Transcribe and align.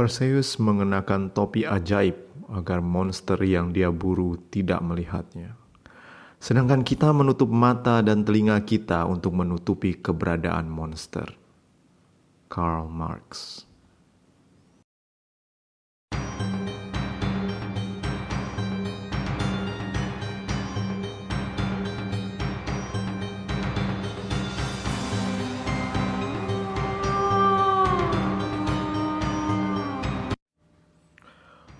Perseus 0.00 0.56
mengenakan 0.56 1.28
topi 1.28 1.68
ajaib 1.68 2.16
agar 2.48 2.80
monster 2.80 3.36
yang 3.44 3.68
dia 3.68 3.92
buru 3.92 4.40
tidak 4.48 4.80
melihatnya. 4.80 5.60
Sedangkan 6.40 6.80
kita 6.80 7.12
menutup 7.12 7.52
mata 7.52 8.00
dan 8.00 8.24
telinga 8.24 8.56
kita 8.64 9.04
untuk 9.04 9.36
menutupi 9.36 10.00
keberadaan 10.00 10.72
monster. 10.72 11.36
Karl 12.48 12.88
Marx 12.88 13.60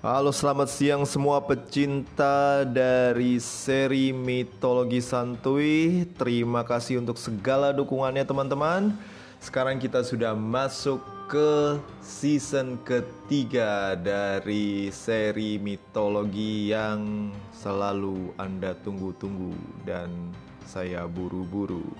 Halo 0.00 0.32
selamat 0.32 0.72
siang 0.72 1.04
semua 1.04 1.45
pecinta 1.45 2.64
dari 2.64 3.36
seri 3.36 4.16
mitologi 4.16 4.96
santuy 5.04 6.09
Terima 6.16 6.64
kasih 6.64 7.04
untuk 7.04 7.20
segala 7.20 7.68
dukungannya 7.76 8.24
teman-teman. 8.24 8.96
Sekarang 9.45 9.76
kita 9.76 10.00
sudah 10.00 10.32
masuk 10.32 11.04
ke 11.28 11.76
season 12.00 12.80
ketiga 12.80 13.92
dari 13.92 14.88
seri 14.88 15.60
mitologi 15.60 16.73
yang 16.73 17.28
selalu 17.52 18.32
anda 18.40 18.73
tunggu-tunggu 18.80 19.52
Dan 19.84 20.32
saya 20.64 21.04
buru-buru. 21.04 21.84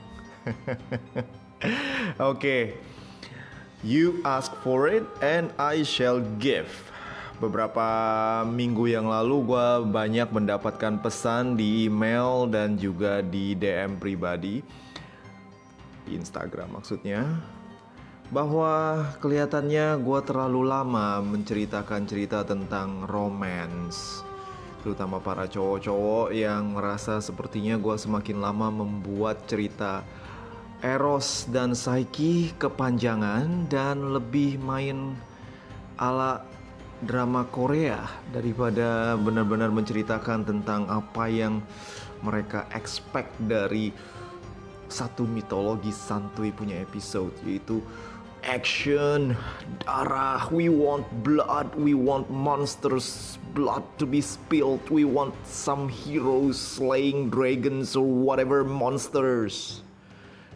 Oke 0.48 1.20
okay. 2.16 2.62
You 3.84 4.24
ask 4.24 4.56
for 4.64 4.88
it 4.88 5.04
and 5.20 5.52
I 5.60 5.84
shall 5.84 6.24
give 6.40 6.89
Beberapa 7.40 7.88
minggu 8.44 8.84
yang 8.84 9.09
lalu 9.09 9.48
gue 9.48 9.68
banyak 9.88 10.28
mendapatkan 10.28 11.01
pesan 11.01 11.56
di 11.56 11.88
email 11.88 12.45
dan 12.45 12.76
juga 12.76 13.24
di 13.24 13.56
DM 13.56 13.96
pribadi. 13.96 14.60
Di 16.04 16.20
Instagram 16.20 16.76
maksudnya. 16.76 17.24
Bahwa 18.28 19.09
kelihatannya 19.24 20.04
gue 20.04 20.20
terlalu 20.28 20.68
lama 20.68 21.24
menceritakan 21.24 22.04
cerita 22.04 22.45
tentang 22.45 23.09
romance. 23.09 24.20
Terutama 24.84 25.16
para 25.16 25.48
cowok-cowok 25.48 26.37
yang 26.37 26.76
merasa 26.76 27.24
sepertinya 27.24 27.80
gue 27.80 27.96
semakin 27.96 28.37
lama 28.37 28.68
membuat 28.68 29.48
cerita 29.48 30.04
Eros 30.84 31.48
dan 31.48 31.72
Psyche 31.72 32.52
kepanjangan 32.60 33.65
dan 33.72 34.12
lebih 34.12 34.60
main 34.60 35.16
ala 35.96 36.59
drama 37.01 37.48
Korea 37.48 38.04
daripada 38.29 39.16
benar-benar 39.16 39.73
menceritakan 39.73 40.45
tentang 40.45 40.84
apa 40.88 41.24
yang 41.32 41.65
mereka 42.20 42.68
expect 42.76 43.32
dari 43.40 43.88
satu 44.90 45.24
mitologi 45.24 45.95
santuy 45.95 46.52
punya 46.52 46.76
episode 46.82 47.32
yaitu 47.46 47.80
action, 48.45 49.37
darah, 49.84 50.48
we 50.52 50.68
want 50.68 51.04
blood, 51.23 51.68
we 51.76 51.93
want 51.93 52.28
monsters, 52.32 53.38
blood 53.52 53.84
to 54.01 54.06
be 54.09 54.21
spilled, 54.21 54.80
we 54.88 55.04
want 55.04 55.34
some 55.45 55.88
heroes 55.88 56.56
slaying 56.56 57.28
dragons 57.28 57.96
or 57.96 58.06
whatever 58.06 58.65
monsters. 58.65 59.84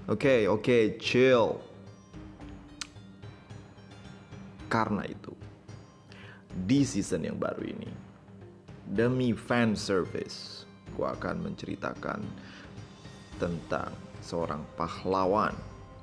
Oke, 0.09 0.21
okay, 0.21 0.41
oke, 0.49 0.61
okay, 0.61 0.83
chill. 1.01 1.61
Karena 4.69 5.07
itu, 5.07 5.24
di 6.55 6.87
season 6.87 7.27
yang 7.27 7.39
baru 7.39 7.67
ini. 7.67 7.91
Demi 8.87 9.35
fan 9.35 9.75
service, 9.75 10.63
akan 11.03 11.51
menceritakan 11.51 12.23
tentang 13.43 13.91
seorang 14.23 14.63
pahlawan. 14.79 15.51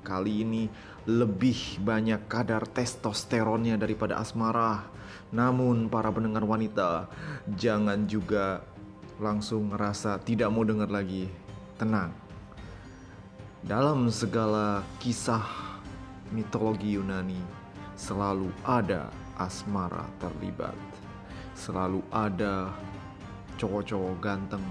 Kali 0.02 0.44
ini 0.44 0.68
lebih 1.08 1.80
banyak 1.80 2.28
kadar 2.28 2.68
testosteronnya 2.68 3.80
daripada 3.80 4.20
asmara. 4.20 4.84
Namun 5.32 5.88
para 5.88 6.12
pendengar 6.12 6.44
wanita 6.44 7.08
jangan 7.56 8.04
juga 8.04 8.60
langsung 9.16 9.72
ngerasa 9.72 10.20
tidak 10.26 10.52
mau 10.52 10.66
dengar 10.66 10.90
lagi. 10.90 11.30
Tenang. 11.78 12.12
Dalam 13.62 14.10
segala 14.10 14.82
kisah 14.98 15.46
mitologi 16.34 16.98
Yunani 16.98 17.38
selalu 17.94 18.50
ada 18.66 19.21
asmara 19.42 20.06
terlibat. 20.22 20.74
Selalu 21.58 22.00
ada 22.14 22.70
cowok-cowok 23.58 24.14
ganteng 24.22 24.62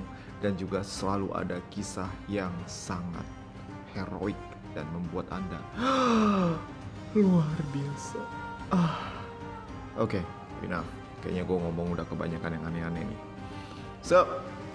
dan 0.42 0.58
juga 0.58 0.82
selalu 0.82 1.30
ada 1.36 1.60
kisah 1.70 2.10
yang 2.26 2.52
sangat 2.66 3.24
heroik 3.94 4.40
dan 4.72 4.88
membuat 4.96 5.28
Anda 5.30 5.60
luar 7.20 7.58
biasa. 7.76 8.20
Ah. 8.72 9.12
Oke, 10.00 10.24
okay, 10.24 10.24
enough. 10.64 10.88
Kayaknya 11.22 11.44
gue 11.46 11.58
ngomong 11.60 11.88
udah 11.94 12.06
kebanyakan 12.08 12.56
yang 12.58 12.64
aneh-aneh 12.66 13.04
nih. 13.06 13.22
So, 14.02 14.26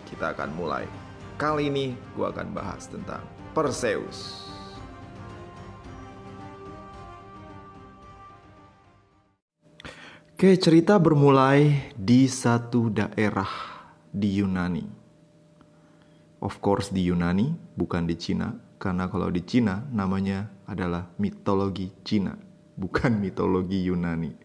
kita 0.06 0.36
akan 0.36 0.54
mulai. 0.54 0.86
Kali 1.40 1.72
ini 1.72 1.98
gue 2.14 2.26
akan 2.28 2.54
bahas 2.54 2.86
tentang 2.86 3.24
Perseus. 3.50 4.45
Oke, 10.36 10.52
cerita 10.60 11.00
bermulai 11.00 11.96
di 11.96 12.28
satu 12.28 12.92
daerah 12.92 13.48
di 14.12 14.36
Yunani. 14.36 14.84
Of 16.44 16.60
course 16.60 16.92
di 16.92 17.08
Yunani, 17.08 17.56
bukan 17.72 18.04
di 18.04 18.20
Cina. 18.20 18.52
Karena 18.76 19.08
kalau 19.08 19.32
di 19.32 19.40
Cina 19.48 19.80
namanya 19.88 20.44
adalah 20.68 21.08
mitologi 21.16 21.88
Cina, 22.04 22.36
bukan 22.84 23.16
mitologi 23.16 23.80
Yunani. 23.88 24.36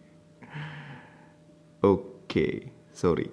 Oke, 1.84 2.72
sorry. 2.96 3.28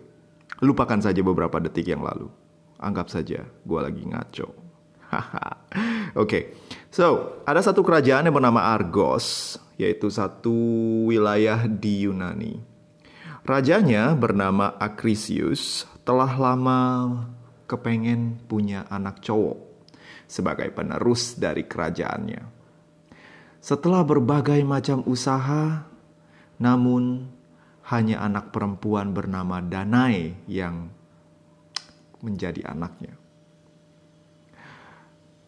Lupakan 0.58 0.98
saja 0.98 1.22
beberapa 1.22 1.62
detik 1.62 1.86
yang 1.86 2.02
lalu. 2.02 2.26
Anggap 2.82 3.06
saja 3.06 3.46
gue 3.46 3.78
lagi 3.78 4.02
ngaco. 4.02 4.50
Oke, 4.50 5.30
okay. 6.18 6.42
So 6.88 7.38
ada 7.44 7.60
satu 7.60 7.84
kerajaan 7.84 8.28
yang 8.28 8.36
bernama 8.36 8.72
Argos 8.72 9.56
yaitu 9.78 10.10
satu 10.10 10.54
wilayah 11.06 11.64
di 11.70 12.08
Yunani. 12.08 12.58
Rajanya 13.46 14.12
bernama 14.12 14.76
Acrisius 14.76 15.88
telah 16.04 16.28
lama 16.36 16.80
kepengen 17.68 18.40
punya 18.44 18.84
anak 18.92 19.24
cowok 19.24 19.68
sebagai 20.28 20.68
penerus 20.72 21.36
dari 21.36 21.64
kerajaannya. 21.64 22.42
Setelah 23.58 24.06
berbagai 24.06 24.60
macam 24.62 25.02
usaha, 25.08 25.88
namun 26.62 27.26
hanya 27.88 28.22
anak 28.22 28.52
perempuan 28.54 29.10
bernama 29.16 29.58
Danae 29.64 30.36
yang 30.46 30.92
menjadi 32.22 32.68
anaknya. 32.70 33.17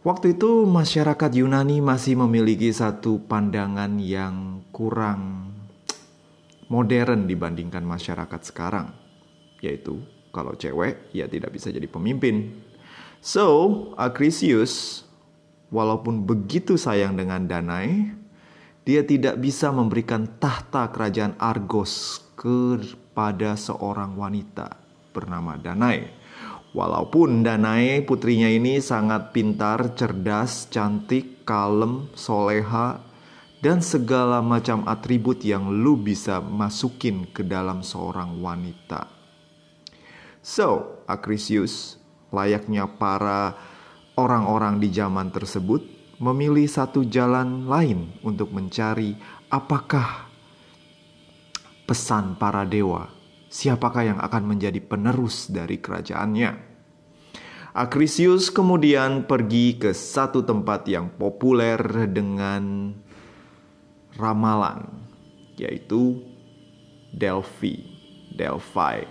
Waktu 0.01 0.33
itu 0.33 0.65
masyarakat 0.65 1.29
Yunani 1.45 1.85
masih 1.85 2.17
memiliki 2.17 2.73
satu 2.73 3.21
pandangan 3.21 4.01
yang 4.01 4.65
kurang 4.73 5.53
modern 6.73 7.29
dibandingkan 7.29 7.85
masyarakat 7.85 8.41
sekarang, 8.41 8.97
yaitu 9.61 10.01
kalau 10.33 10.57
cewek 10.57 11.13
ya 11.13 11.29
tidak 11.29 11.53
bisa 11.53 11.69
jadi 11.69 11.85
pemimpin. 11.85 12.65
So, 13.21 13.93
Acrisius 14.01 15.05
walaupun 15.69 16.25
begitu 16.25 16.81
sayang 16.81 17.21
dengan 17.21 17.45
Danae, 17.45 18.17
dia 18.89 19.05
tidak 19.05 19.37
bisa 19.37 19.69
memberikan 19.69 20.25
tahta 20.41 20.89
kerajaan 20.89 21.37
Argos 21.37 22.25
kepada 22.41 23.53
seorang 23.53 24.17
wanita 24.17 24.81
bernama 25.13 25.61
Danae. 25.61 26.20
Walaupun 26.71 27.43
Danae 27.43 27.99
putrinya 28.07 28.47
ini 28.47 28.79
sangat 28.79 29.35
pintar, 29.35 29.99
cerdas, 29.99 30.71
cantik, 30.71 31.43
kalem, 31.43 32.07
soleha, 32.15 33.03
dan 33.59 33.83
segala 33.83 34.39
macam 34.39 34.87
atribut 34.87 35.43
yang 35.43 35.67
lu 35.67 35.99
bisa 35.99 36.39
masukin 36.39 37.27
ke 37.27 37.43
dalam 37.43 37.83
seorang 37.83 38.39
wanita. 38.39 39.11
So, 40.41 41.03
Acrisius, 41.11 41.99
layaknya 42.31 42.87
para 42.87 43.59
orang-orang 44.15 44.79
di 44.79 44.95
zaman 44.95 45.35
tersebut, 45.35 45.83
memilih 46.23 46.71
satu 46.71 47.03
jalan 47.03 47.67
lain 47.67 48.15
untuk 48.23 48.55
mencari 48.55 49.19
apakah 49.51 50.31
pesan 51.83 52.39
para 52.39 52.63
dewa 52.63 53.20
siapakah 53.51 54.15
yang 54.15 54.19
akan 54.23 54.47
menjadi 54.47 54.79
penerus 54.79 55.51
dari 55.51 55.83
kerajaannya. 55.83 56.71
Acrisius 57.75 58.51
kemudian 58.51 59.27
pergi 59.27 59.79
ke 59.79 59.91
satu 59.95 60.43
tempat 60.43 60.87
yang 60.91 61.11
populer 61.15 61.79
dengan 62.11 62.95
ramalan, 64.19 64.91
yaitu 65.55 66.19
Delphi, 67.15 67.79
Delphi, 68.35 69.07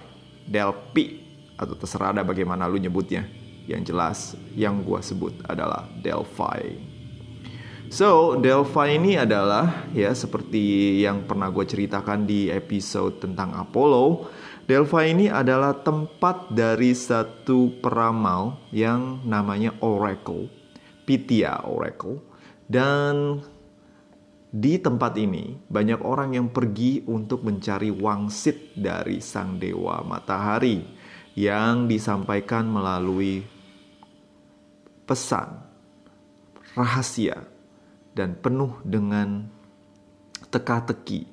Delphi, 0.48 1.08
atau 1.56 1.76
terserah 1.76 2.16
ada 2.16 2.24
bagaimana 2.24 2.68
lu 2.68 2.80
nyebutnya. 2.80 3.28
Yang 3.70 3.82
jelas, 3.86 4.20
yang 4.58 4.82
gua 4.82 5.00
sebut 5.00 5.40
adalah 5.46 5.88
Delphi. 6.02 6.89
So, 7.90 8.38
Delphi 8.38 9.02
ini 9.02 9.18
adalah 9.18 9.90
ya 9.98 10.14
seperti 10.14 11.02
yang 11.02 11.26
pernah 11.26 11.50
gue 11.50 11.66
ceritakan 11.66 12.30
di 12.30 12.46
episode 12.54 13.18
tentang 13.18 13.58
Apollo. 13.58 14.30
Delphi 14.70 15.10
ini 15.10 15.26
adalah 15.26 15.74
tempat 15.74 16.54
dari 16.54 16.94
satu 16.94 17.82
peramal 17.82 18.62
yang 18.70 19.26
namanya 19.26 19.74
Oracle, 19.82 20.54
Pythia 21.02 21.66
Oracle. 21.66 22.22
Dan 22.70 23.42
di 24.54 24.78
tempat 24.78 25.18
ini 25.18 25.58
banyak 25.66 26.06
orang 26.06 26.38
yang 26.38 26.54
pergi 26.54 27.02
untuk 27.10 27.42
mencari 27.42 27.90
wangsit 27.90 28.78
dari 28.78 29.18
sang 29.18 29.58
dewa 29.58 30.06
matahari 30.06 30.86
yang 31.34 31.90
disampaikan 31.90 32.70
melalui 32.70 33.42
pesan 35.10 35.58
rahasia 36.78 37.58
dan 38.20 38.36
penuh 38.36 38.76
dengan 38.84 39.48
teka-teki 40.52 41.24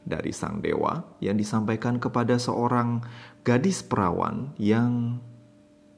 dari 0.00 0.32
sang 0.32 0.64
dewa 0.64 1.04
yang 1.20 1.36
disampaikan 1.36 2.00
kepada 2.00 2.40
seorang 2.40 3.04
gadis 3.44 3.84
perawan 3.84 4.56
yang 4.56 5.20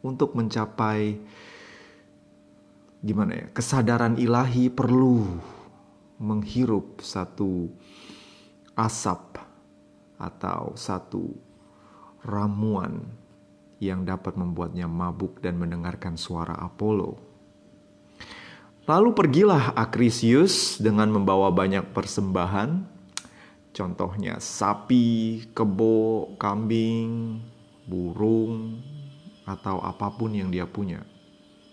untuk 0.03 0.35
mencapai 0.35 1.23
gimana 3.06 3.38
ya 3.38 3.47
kesadaran 3.55 4.19
ilahi 4.19 4.67
perlu 4.75 5.38
menghirup 6.19 6.99
satu 6.99 7.71
asap 8.75 9.38
atau 10.19 10.75
satu 10.75 11.31
ramuan 12.27 13.06
yang 13.79 14.09
dapat 14.09 14.35
membuatnya 14.41 14.88
mabuk 14.88 15.44
dan 15.44 15.61
mendengarkan 15.61 16.17
suara 16.17 16.56
Apollo. 16.56 17.21
Lalu 18.87 19.19
pergilah 19.19 19.75
Akrisius 19.75 20.79
dengan 20.79 21.11
membawa 21.11 21.50
banyak 21.50 21.91
persembahan, 21.91 22.87
contohnya 23.75 24.38
sapi, 24.38 25.43
kebo, 25.50 26.38
kambing, 26.38 27.43
burung, 27.83 28.79
atau 29.43 29.83
apa 29.83 30.06
pun 30.15 30.31
yang 30.31 30.55
dia 30.55 30.71
punya. 30.71 31.03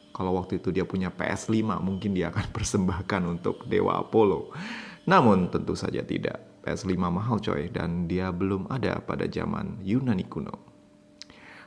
Kalau 0.09 0.41
waktu 0.41 0.57
itu 0.57 0.73
dia 0.73 0.89
punya 0.89 1.13
PS5, 1.13 1.53
mungkin 1.85 2.17
dia 2.17 2.33
akan 2.33 2.49
persembahkan 2.57 3.21
untuk 3.29 3.69
Dewa 3.69 4.01
Apollo. 4.01 4.49
Namun 5.05 5.53
tentu 5.53 5.77
saja 5.77 6.01
tidak. 6.01 6.65
PS5 6.65 6.97
mahal 6.97 7.37
coy 7.43 7.69
dan 7.69 8.09
dia 8.09 8.33
belum 8.33 8.73
ada 8.73 8.97
pada 9.05 9.29
zaman 9.29 9.85
Yunani 9.85 10.25
kuno. 10.25 10.72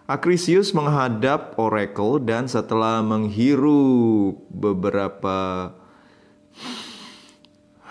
Akrisius 0.06 0.70
menghadap 0.70 1.58
Oracle 1.58 2.22
dan 2.22 2.46
setelah 2.46 3.02
menghirup 3.02 4.38
beberapa 4.54 5.74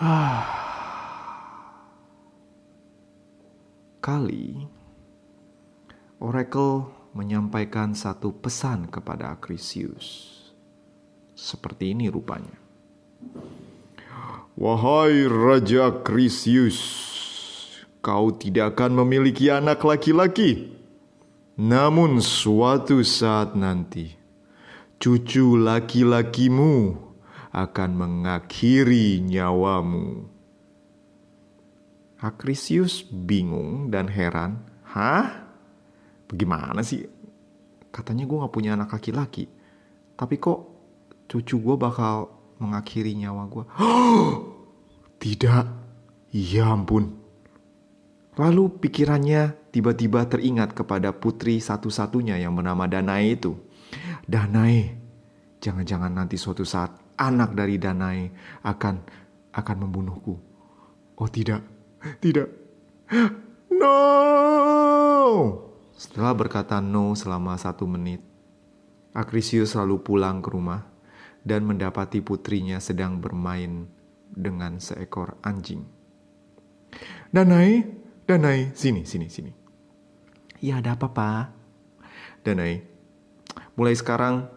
kali, 4.06 4.64
Oracle 6.16 6.88
menyampaikan 7.12 7.92
satu 7.92 8.32
pesan 8.32 8.88
kepada 8.88 9.36
Akrisius. 9.36 10.32
Seperti 11.36 11.92
ini 11.92 12.08
rupanya. 12.08 12.56
Wahai 14.56 15.28
Raja 15.28 16.00
Krisius, 16.00 16.80
kau 18.00 18.32
tidak 18.32 18.72
akan 18.80 19.04
memiliki 19.04 19.52
anak 19.52 19.84
laki-laki. 19.84 20.75
Namun 21.56 22.20
suatu 22.20 23.00
saat 23.00 23.56
nanti, 23.56 24.12
cucu 25.00 25.56
laki-lakimu 25.56 27.00
akan 27.48 27.90
mengakhiri 27.96 29.24
nyawamu. 29.24 30.28
Akrisius 32.20 33.08
bingung 33.08 33.88
dan 33.88 34.12
heran. 34.12 34.68
Hah? 34.84 35.48
Bagaimana 36.28 36.84
sih? 36.84 37.08
Katanya 37.88 38.28
gue 38.28 38.36
gak 38.44 38.52
punya 38.52 38.76
anak 38.76 38.92
laki-laki. 38.92 39.48
Tapi 40.12 40.36
kok 40.36 40.60
cucu 41.24 41.56
gue 41.56 41.76
bakal 41.80 42.28
mengakhiri 42.60 43.16
nyawa 43.16 43.48
gue. 43.48 43.64
Tidak, 45.24 45.66
ya 46.36 46.68
ampun. 46.68 47.25
Lalu 48.36 48.68
pikirannya 48.84 49.72
tiba-tiba 49.72 50.28
teringat 50.28 50.76
kepada 50.76 51.16
putri 51.16 51.56
satu-satunya 51.56 52.36
yang 52.36 52.52
bernama 52.52 52.84
Danai 52.84 53.32
itu. 53.32 53.56
Danai, 54.28 54.92
jangan-jangan 55.64 56.12
nanti 56.12 56.36
suatu 56.36 56.60
saat 56.60 56.92
anak 57.16 57.56
dari 57.56 57.80
Danai 57.80 58.28
akan 58.60 58.96
akan 59.56 59.76
membunuhku. 59.88 60.36
Oh 61.16 61.28
tidak, 61.32 61.64
tidak. 62.20 62.52
No! 63.72 63.96
Setelah 65.96 66.36
berkata 66.36 66.76
no 66.84 67.16
selama 67.16 67.56
satu 67.56 67.88
menit, 67.88 68.20
Akrisius 69.16 69.72
lalu 69.80 69.96
pulang 70.04 70.44
ke 70.44 70.52
rumah 70.52 70.84
dan 71.40 71.64
mendapati 71.64 72.20
putrinya 72.20 72.76
sedang 72.84 73.16
bermain 73.16 73.88
dengan 74.28 74.76
seekor 74.76 75.40
anjing. 75.40 75.88
Danai, 77.32 77.80
Danai, 78.26 78.74
sini, 78.74 79.06
sini, 79.06 79.30
sini. 79.30 79.54
Ya 80.58 80.82
ada 80.82 80.98
apa, 80.98 81.06
Pak? 81.06 81.44
Danai, 82.42 82.82
mulai 83.78 83.94
sekarang 83.94 84.50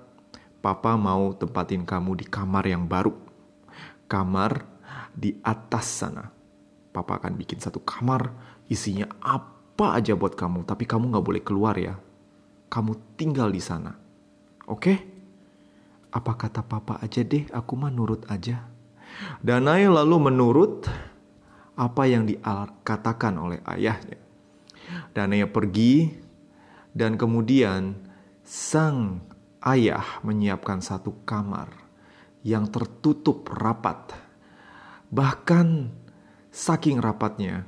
Papa 0.60 1.00
mau 1.00 1.32
tempatin 1.38 1.88
kamu 1.88 2.20
di 2.20 2.26
kamar 2.28 2.68
yang 2.68 2.84
baru. 2.84 3.16
Kamar 4.12 4.66
di 5.16 5.40
atas 5.40 6.04
sana. 6.04 6.28
Papa 6.92 7.22
akan 7.22 7.38
bikin 7.40 7.64
satu 7.64 7.80
kamar 7.80 8.34
isinya 8.68 9.08
apa 9.24 9.96
aja 9.96 10.20
buat 10.20 10.36
kamu, 10.36 10.68
tapi 10.68 10.84
kamu 10.84 11.16
gak 11.16 11.26
boleh 11.30 11.44
keluar 11.46 11.80
ya. 11.80 11.96
Kamu 12.68 13.16
tinggal 13.16 13.54
di 13.54 13.64
sana. 13.64 13.96
Oke? 14.68 14.82
Okay? 14.82 14.98
Apa 16.10 16.36
kata 16.36 16.66
papa 16.66 16.98
aja 17.06 17.22
deh, 17.22 17.46
aku 17.54 17.78
mah 17.78 17.94
nurut 17.94 18.26
aja. 18.34 18.66
Danai 19.46 19.86
lalu 19.86 20.18
menurut 20.18 20.90
apa 21.80 22.04
yang 22.04 22.28
dikatakan 22.28 23.40
oleh 23.40 23.64
ayahnya. 23.64 24.20
Danai 25.16 25.48
pergi 25.48 26.12
dan 26.92 27.16
kemudian 27.16 27.96
sang 28.44 29.24
ayah 29.64 30.20
menyiapkan 30.28 30.84
satu 30.84 31.24
kamar 31.24 31.72
yang 32.44 32.68
tertutup 32.68 33.48
rapat. 33.48 34.12
Bahkan 35.08 35.68
saking 36.52 37.00
rapatnya 37.00 37.64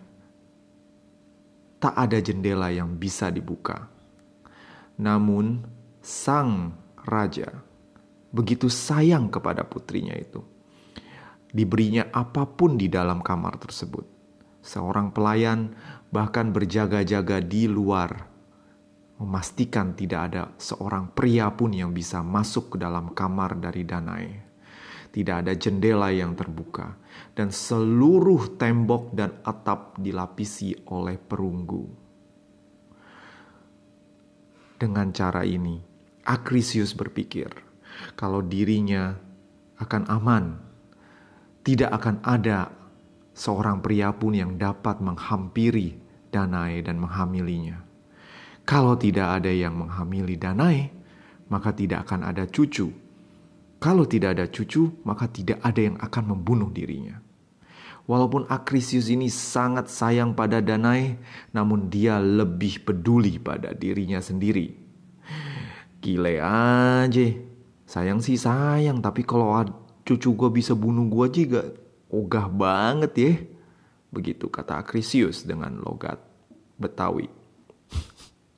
tak 1.79 1.95
ada 1.95 2.19
jendela 2.19 2.67
yang 2.67 2.99
bisa 2.99 3.31
dibuka. 3.31 3.87
Namun 4.99 5.63
sang 6.03 6.75
raja 7.07 7.63
begitu 8.35 8.67
sayang 8.67 9.31
kepada 9.31 9.63
putrinya 9.63 10.13
itu. 10.19 10.43
Diberinya 11.51 12.07
apa 12.15 12.47
pun 12.47 12.79
di 12.79 12.87
dalam 12.87 13.19
kamar 13.19 13.59
tersebut. 13.59 14.07
Seorang 14.63 15.11
pelayan 15.11 15.75
bahkan 16.13 16.55
berjaga-jaga 16.55 17.43
di 17.43 17.67
luar, 17.67 18.31
memastikan 19.19 19.93
tidak 19.93 20.21
ada 20.31 20.43
seorang 20.57 21.11
pria 21.11 21.51
pun 21.51 21.75
yang 21.75 21.91
bisa 21.91 22.23
masuk 22.23 22.75
ke 22.75 22.77
dalam 22.79 23.11
kamar 23.11 23.59
dari 23.59 23.83
Danai. 23.83 24.27
Tidak 25.11 25.43
ada 25.43 25.51
jendela 25.59 26.07
yang 26.07 26.39
terbuka, 26.39 26.95
dan 27.35 27.51
seluruh 27.51 28.55
tembok 28.55 29.11
dan 29.11 29.43
atap 29.43 29.99
dilapisi 29.99 30.71
oleh 30.87 31.19
perunggu. 31.19 31.83
Dengan 34.79 35.11
cara 35.11 35.43
ini, 35.43 35.83
Akrisius 36.23 36.95
berpikir, 36.95 37.51
kalau 38.15 38.39
dirinya 38.39 39.19
akan 39.77 40.03
aman. 40.07 40.70
Tidak 41.61 41.89
akan 41.93 42.25
ada 42.25 42.73
seorang 43.37 43.85
pria 43.85 44.09
pun 44.11 44.33
yang 44.33 44.57
dapat 44.57 44.97
menghampiri 44.97 45.97
Danai 46.31 46.81
dan 46.81 46.97
menghamilinya. 46.97 47.83
Kalau 48.65 48.95
tidak 48.95 49.41
ada 49.41 49.51
yang 49.51 49.75
menghamili 49.75 50.39
Danai, 50.39 50.89
maka 51.51 51.75
tidak 51.75 52.07
akan 52.07 52.31
ada 52.31 52.47
cucu. 52.47 52.87
Kalau 53.81 54.05
tidak 54.07 54.39
ada 54.39 54.45
cucu, 54.47 55.01
maka 55.03 55.27
tidak 55.27 55.59
ada 55.59 55.81
yang 55.81 55.97
akan 55.99 56.23
membunuh 56.37 56.71
dirinya. 56.71 57.19
Walaupun 58.07 58.49
Akrisius 58.49 59.11
ini 59.13 59.29
sangat 59.29 59.91
sayang 59.91 60.33
pada 60.33 60.63
Danai, 60.63 61.19
namun 61.53 61.91
dia 61.91 62.17
lebih 62.17 62.81
peduli 62.87 63.37
pada 63.37 63.75
dirinya 63.75 64.17
sendiri. 64.17 64.73
Gile 66.01 66.41
aja, 66.41 67.27
Sayang 67.91 68.23
sih 68.23 68.39
sayang, 68.39 69.03
tapi 69.03 69.27
kalau 69.27 69.51
cucu 70.01 70.29
gue 70.33 70.49
bisa 70.49 70.73
bunuh 70.73 71.07
gue 71.07 71.27
juga 71.43 71.61
ogah 72.11 72.47
banget 72.51 73.13
ya. 73.15 73.33
Begitu 74.11 74.51
kata 74.51 74.83
Akrisius 74.83 75.47
dengan 75.47 75.79
logat 75.79 76.19
Betawi. 76.75 77.29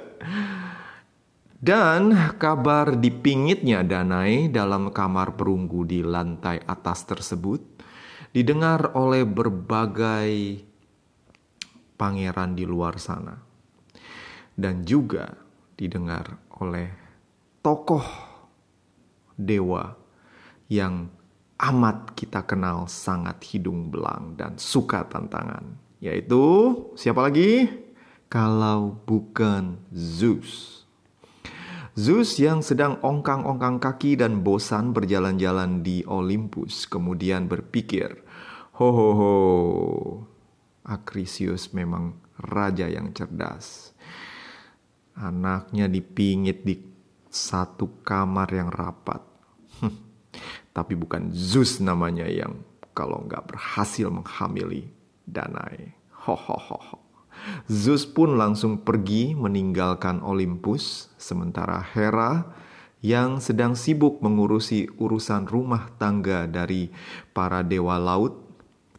Dan 1.56 2.12
kabar 2.36 2.94
dipingitnya 2.94 3.82
Danai 3.82 4.52
dalam 4.52 4.92
kamar 4.94 5.34
perunggu 5.34 5.82
di 5.88 6.04
lantai 6.04 6.62
atas 6.62 7.02
tersebut 7.08 7.58
didengar 8.30 8.92
oleh 8.92 9.24
berbagai 9.24 10.62
pangeran 11.96 12.52
di 12.54 12.68
luar 12.68 13.00
sana. 13.00 13.34
Dan 14.52 14.84
juga 14.84 15.32
didengar 15.74 16.38
oleh 16.60 16.88
tokoh 17.64 18.04
dewa 19.34 20.05
yang 20.66 21.10
amat 21.56 22.12
kita 22.12 22.44
kenal 22.44 22.84
sangat 22.90 23.40
hidung 23.52 23.88
belang 23.88 24.36
dan 24.36 24.60
suka 24.60 25.08
tantangan. 25.08 25.78
Yaitu 26.00 26.42
siapa 26.98 27.24
lagi? 27.24 27.70
Kalau 28.28 29.00
bukan 29.06 29.80
Zeus. 29.94 30.82
Zeus 31.96 32.36
yang 32.36 32.60
sedang 32.60 33.00
ongkang-ongkang 33.00 33.80
kaki 33.80 34.20
dan 34.20 34.44
bosan 34.44 34.92
berjalan-jalan 34.92 35.80
di 35.80 36.04
Olympus 36.04 36.84
kemudian 36.84 37.48
berpikir, 37.48 38.20
Ho 38.76 38.92
ho 38.92 39.10
ho, 39.16 39.34
Akrisius 40.84 41.72
memang 41.72 42.20
raja 42.36 42.84
yang 42.84 43.16
cerdas. 43.16 43.96
Anaknya 45.16 45.88
dipingit 45.88 46.60
di 46.60 46.76
satu 47.32 48.04
kamar 48.04 48.52
yang 48.52 48.68
rapat. 48.68 49.35
Tapi 50.76 50.92
bukan 50.92 51.32
Zeus 51.32 51.80
namanya 51.80 52.28
yang 52.28 52.60
kalau 52.92 53.24
nggak 53.24 53.48
berhasil 53.48 54.12
menghamili 54.12 54.92
Danai. 55.24 55.96
Ho 56.28 56.36
ho 56.36 56.56
ho 56.60 56.76
ho. 56.76 56.98
Zeus 57.64 58.04
pun 58.04 58.36
langsung 58.36 58.84
pergi 58.84 59.32
meninggalkan 59.32 60.20
Olympus, 60.20 61.08
sementara 61.16 61.80
Hera 61.80 62.44
yang 63.00 63.40
sedang 63.40 63.72
sibuk 63.72 64.20
mengurusi 64.20 64.88
urusan 65.00 65.48
rumah 65.48 65.88
tangga 65.96 66.44
dari 66.44 66.92
para 67.32 67.64
dewa 67.64 67.96
laut 67.96 68.36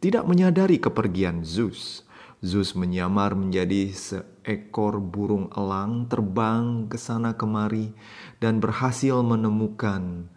tidak 0.01 0.25
menyadari 0.25 0.81
kepergian 0.81 1.46
Zeus. 1.46 2.05
Zeus 2.38 2.77
menyamar 2.77 3.34
menjadi 3.34 3.89
seekor 3.89 5.01
burung 5.01 5.50
elang 5.57 6.05
terbang 6.05 6.86
ke 6.86 6.93
sana 6.93 7.34
kemari 7.34 7.98
dan 8.38 8.62
berhasil 8.62 9.25
menemukan 9.25 10.29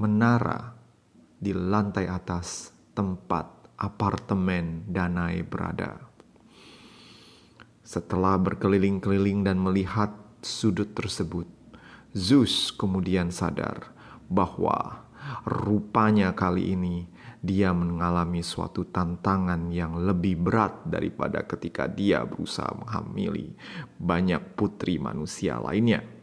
menara 0.00 0.72
di 1.36 1.52
lantai 1.52 2.08
atas 2.08 2.72
tempat 2.96 3.76
apartemen 3.76 4.88
Danai 4.88 5.44
berada. 5.44 6.00
Setelah 7.84 8.40
berkeliling-keliling 8.40 9.44
dan 9.44 9.60
melihat 9.60 10.08
sudut 10.40 10.96
tersebut, 10.96 11.44
Zeus 12.16 12.72
kemudian 12.72 13.28
sadar 13.28 13.92
bahwa 14.24 15.04
rupanya 15.44 16.32
kali 16.32 16.72
ini 16.72 17.04
dia 17.44 17.76
mengalami 17.76 18.40
suatu 18.40 18.88
tantangan 18.88 19.68
yang 19.68 20.00
lebih 20.00 20.40
berat 20.40 20.80
daripada 20.88 21.44
ketika 21.44 21.88
dia 21.88 22.24
berusaha 22.24 22.72
menghamili 22.72 23.52
banyak 24.00 24.56
putri 24.56 24.96
manusia 24.96 25.60
lainnya. 25.60 26.19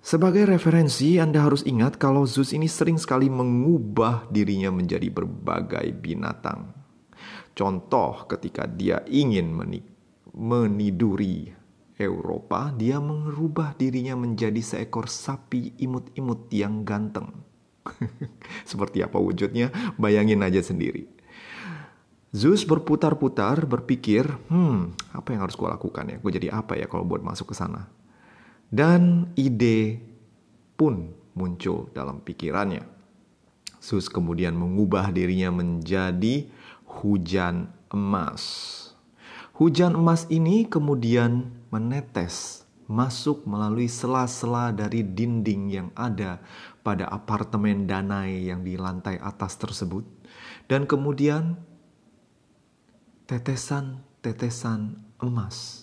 Sebagai 0.00 0.48
referensi, 0.48 1.20
Anda 1.20 1.44
harus 1.44 1.60
ingat 1.68 2.00
kalau 2.00 2.24
Zeus 2.24 2.56
ini 2.56 2.72
sering 2.72 2.96
sekali 2.96 3.28
mengubah 3.28 4.32
dirinya 4.32 4.72
menjadi 4.72 5.12
berbagai 5.12 5.92
binatang. 6.00 6.72
Contoh 7.52 8.24
ketika 8.24 8.64
dia 8.64 9.04
ingin 9.04 9.52
meniduri 10.32 11.52
Eropa, 12.00 12.72
dia 12.72 12.96
merubah 12.96 13.76
dirinya 13.76 14.16
menjadi 14.16 14.56
seekor 14.64 15.04
sapi 15.12 15.76
imut-imut 15.76 16.48
yang 16.48 16.80
ganteng. 16.80 17.44
Seperti 18.70 19.04
apa 19.04 19.20
wujudnya? 19.20 19.68
Bayangin 20.00 20.40
aja 20.40 20.64
sendiri. 20.64 21.04
Zeus 22.32 22.64
berputar-putar 22.64 23.68
berpikir, 23.68 24.24
hmm, 24.48 25.12
apa 25.12 25.28
yang 25.36 25.44
harus 25.44 25.60
gue 25.60 25.68
lakukan 25.68 26.08
ya? 26.08 26.16
Gue 26.16 26.32
jadi 26.32 26.48
apa 26.56 26.80
ya 26.80 26.88
kalau 26.88 27.04
buat 27.04 27.20
masuk 27.20 27.52
ke 27.52 27.54
sana? 27.58 27.99
Dan 28.70 29.34
ide 29.34 29.98
pun 30.78 31.10
muncul 31.34 31.90
dalam 31.90 32.22
pikirannya. 32.22 32.86
Zeus 33.82 34.06
kemudian 34.06 34.54
mengubah 34.54 35.10
dirinya 35.10 35.50
menjadi 35.50 36.46
hujan 36.86 37.74
emas. 37.90 38.76
Hujan 39.58 39.98
emas 39.98 40.30
ini 40.30 40.64
kemudian 40.70 41.50
menetes 41.68 42.64
masuk 42.90 43.46
melalui 43.46 43.86
sela-sela 43.86 44.74
dari 44.74 45.06
dinding 45.06 45.62
yang 45.70 45.88
ada 45.94 46.42
pada 46.82 47.06
apartemen 47.06 47.86
Danai 47.86 48.50
yang 48.50 48.66
di 48.66 48.74
lantai 48.74 49.14
atas 49.22 49.54
tersebut 49.54 50.02
dan 50.66 50.90
kemudian 50.90 51.54
tetesan-tetesan 53.30 54.98
emas 55.22 55.79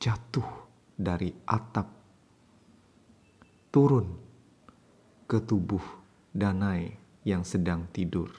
jatuh 0.00 0.48
dari 0.96 1.28
atap 1.44 1.84
turun 3.68 4.08
ke 5.28 5.44
tubuh 5.44 5.84
Danai 6.32 6.96
yang 7.28 7.44
sedang 7.44 7.84
tidur. 7.92 8.32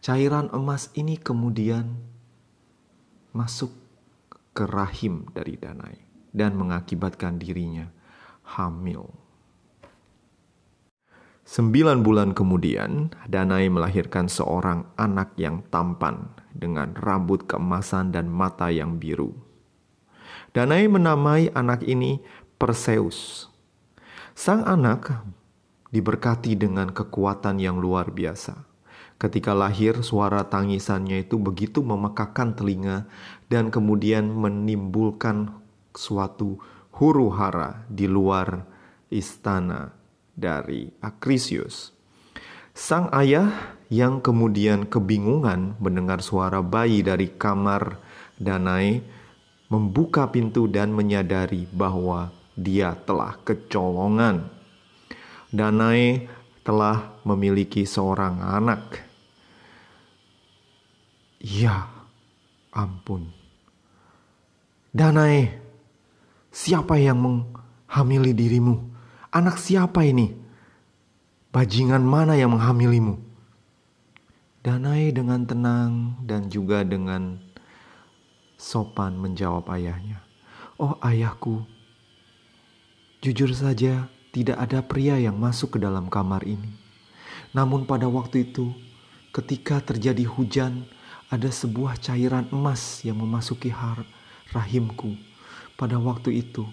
Cairan 0.00 0.48
emas 0.56 0.88
ini 0.96 1.20
kemudian 1.20 2.00
masuk 3.36 3.76
ke 4.56 4.64
rahim 4.64 5.28
dari 5.36 5.60
Danai 5.60 6.00
dan 6.32 6.56
mengakibatkan 6.56 7.36
dirinya 7.36 7.92
hamil. 8.56 9.04
Sembilan 11.44 12.00
bulan 12.00 12.32
kemudian, 12.32 13.12
Danai 13.28 13.68
melahirkan 13.68 14.32
seorang 14.32 14.96
anak 14.96 15.36
yang 15.36 15.64
tampan 15.68 16.32
dengan 16.52 16.96
rambut 16.96 17.44
keemasan 17.44 18.12
dan 18.12 18.28
mata 18.28 18.68
yang 18.72 19.00
biru. 19.00 19.47
Danai 20.58 20.90
menamai 20.90 21.54
anak 21.54 21.86
ini 21.86 22.18
Perseus. 22.58 23.46
Sang 24.34 24.66
anak 24.66 25.22
diberkati 25.94 26.58
dengan 26.58 26.90
kekuatan 26.90 27.62
yang 27.62 27.78
luar 27.78 28.10
biasa. 28.10 28.66
Ketika 29.22 29.54
lahir, 29.54 30.02
suara 30.02 30.50
tangisannya 30.50 31.22
itu 31.22 31.38
begitu 31.38 31.86
memekakan 31.86 32.58
telinga 32.58 33.06
dan 33.46 33.70
kemudian 33.70 34.34
menimbulkan 34.34 35.62
suatu 35.94 36.58
huru 36.90 37.30
hara 37.30 37.86
di 37.86 38.10
luar 38.10 38.66
istana 39.14 39.94
dari 40.34 40.90
Akrisius. 40.98 41.94
Sang 42.74 43.14
ayah 43.14 43.78
yang 43.94 44.18
kemudian 44.18 44.90
kebingungan 44.90 45.78
mendengar 45.78 46.18
suara 46.18 46.66
bayi 46.66 47.06
dari 47.06 47.30
kamar 47.30 48.02
Danai 48.42 49.17
membuka 49.68 50.28
pintu 50.28 50.68
dan 50.68 50.92
menyadari 50.92 51.68
bahwa 51.70 52.32
dia 52.56 52.96
telah 53.04 53.36
kecolongan. 53.44 54.48
Danai 55.48 56.28
telah 56.60 57.16
memiliki 57.24 57.88
seorang 57.88 58.44
anak 58.44 59.08
Ya 61.38 61.86
ampun. 62.74 63.30
Danai, 64.90 65.54
siapa 66.50 66.98
yang 66.98 67.22
menghamili 67.22 68.34
dirimu? 68.34 68.82
Anak 69.30 69.62
siapa 69.62 70.02
ini? 70.02 70.34
Bajingan 71.54 72.02
mana 72.02 72.34
yang 72.34 72.58
menghamilimu? 72.58 73.22
Danai 74.66 75.14
dengan 75.14 75.46
tenang 75.46 76.18
dan 76.26 76.50
juga 76.50 76.82
dengan 76.82 77.38
sopan 78.58 79.14
menjawab 79.14 79.70
ayahnya. 79.70 80.18
Oh 80.74 80.98
ayahku, 80.98 81.62
jujur 83.22 83.54
saja 83.54 84.10
tidak 84.34 84.58
ada 84.58 84.82
pria 84.82 85.16
yang 85.16 85.38
masuk 85.38 85.78
ke 85.78 85.78
dalam 85.78 86.10
kamar 86.10 86.42
ini. 86.44 86.74
Namun 87.54 87.88
pada 87.88 88.10
waktu 88.10 88.50
itu, 88.50 88.74
ketika 89.32 89.80
terjadi 89.80 90.26
hujan, 90.26 90.84
ada 91.32 91.48
sebuah 91.48 91.96
cairan 92.02 92.50
emas 92.52 93.00
yang 93.06 93.16
memasuki 93.16 93.72
har 93.72 94.04
rahimku. 94.52 95.16
Pada 95.78 95.96
waktu 95.96 96.42
itu, 96.42 96.66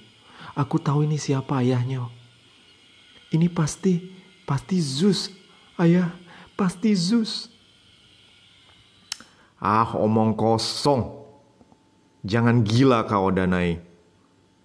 aku 0.58 0.82
tahu 0.82 1.06
ini 1.06 1.22
siapa 1.22 1.62
ayahnya. 1.62 2.10
Ini 3.30 3.50
pasti, 3.51 4.00
pasti 4.48 4.77
Zeus. 4.80 5.30
Ayah, 5.75 6.13
pasti 6.56 6.96
Zeus. 6.96 7.51
Ah, 9.60 9.98
omong 9.98 10.38
kosong. 10.38 11.25
Jangan 12.25 12.65
gila 12.65 13.05
kau 13.05 13.29
Danai. 13.29 13.77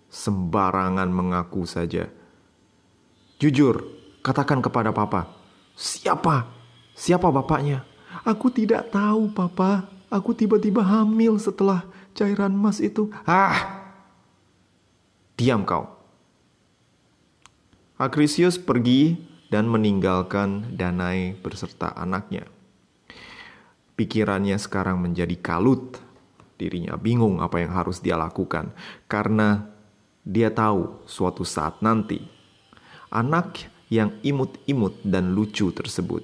Sembarangan 0.08 1.12
mengaku 1.12 1.68
saja. 1.68 2.08
Jujur, 3.36 3.84
katakan 4.24 4.64
kepada 4.64 4.96
papa. 4.96 5.28
Siapa? 5.76 6.48
Siapa 6.96 7.28
bapaknya? 7.28 7.84
Aku 8.24 8.52
tidak 8.52 8.92
tahu, 8.92 9.32
Papa. 9.32 9.88
Aku 10.12 10.36
tiba-tiba 10.36 10.84
hamil 10.84 11.40
setelah 11.40 11.86
cairan 12.12 12.52
emas 12.52 12.82
itu. 12.82 13.08
Ah! 13.24 13.80
Diam 15.38 15.64
kau. 15.64 15.88
Akrisius 17.96 18.60
pergi 18.60 19.16
dan 19.48 19.68
meninggalkan 19.70 20.76
Danai 20.76 21.36
beserta 21.40 21.96
anaknya. 21.96 22.44
Pikirannya 23.96 24.56
sekarang 24.60 25.00
menjadi 25.00 25.36
kalut. 25.40 25.96
Dirinya 26.60 27.00
bingung 27.00 27.40
apa 27.40 27.64
yang 27.64 27.72
harus 27.72 28.04
dia 28.04 28.20
lakukan 28.20 28.68
karena 29.08 29.64
dia 30.20 30.52
tahu 30.52 31.00
suatu 31.08 31.40
saat 31.40 31.80
nanti 31.80 32.20
anak 33.08 33.64
yang 33.88 34.12
imut-imut 34.20 35.00
dan 35.00 35.32
lucu 35.32 35.72
tersebut 35.72 36.20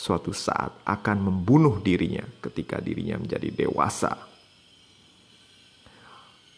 suatu 0.00 0.32
saat 0.32 0.72
akan 0.88 1.28
membunuh 1.28 1.76
dirinya 1.78 2.24
ketika 2.40 2.80
dirinya 2.80 3.20
menjadi 3.20 3.52
dewasa. 3.52 4.16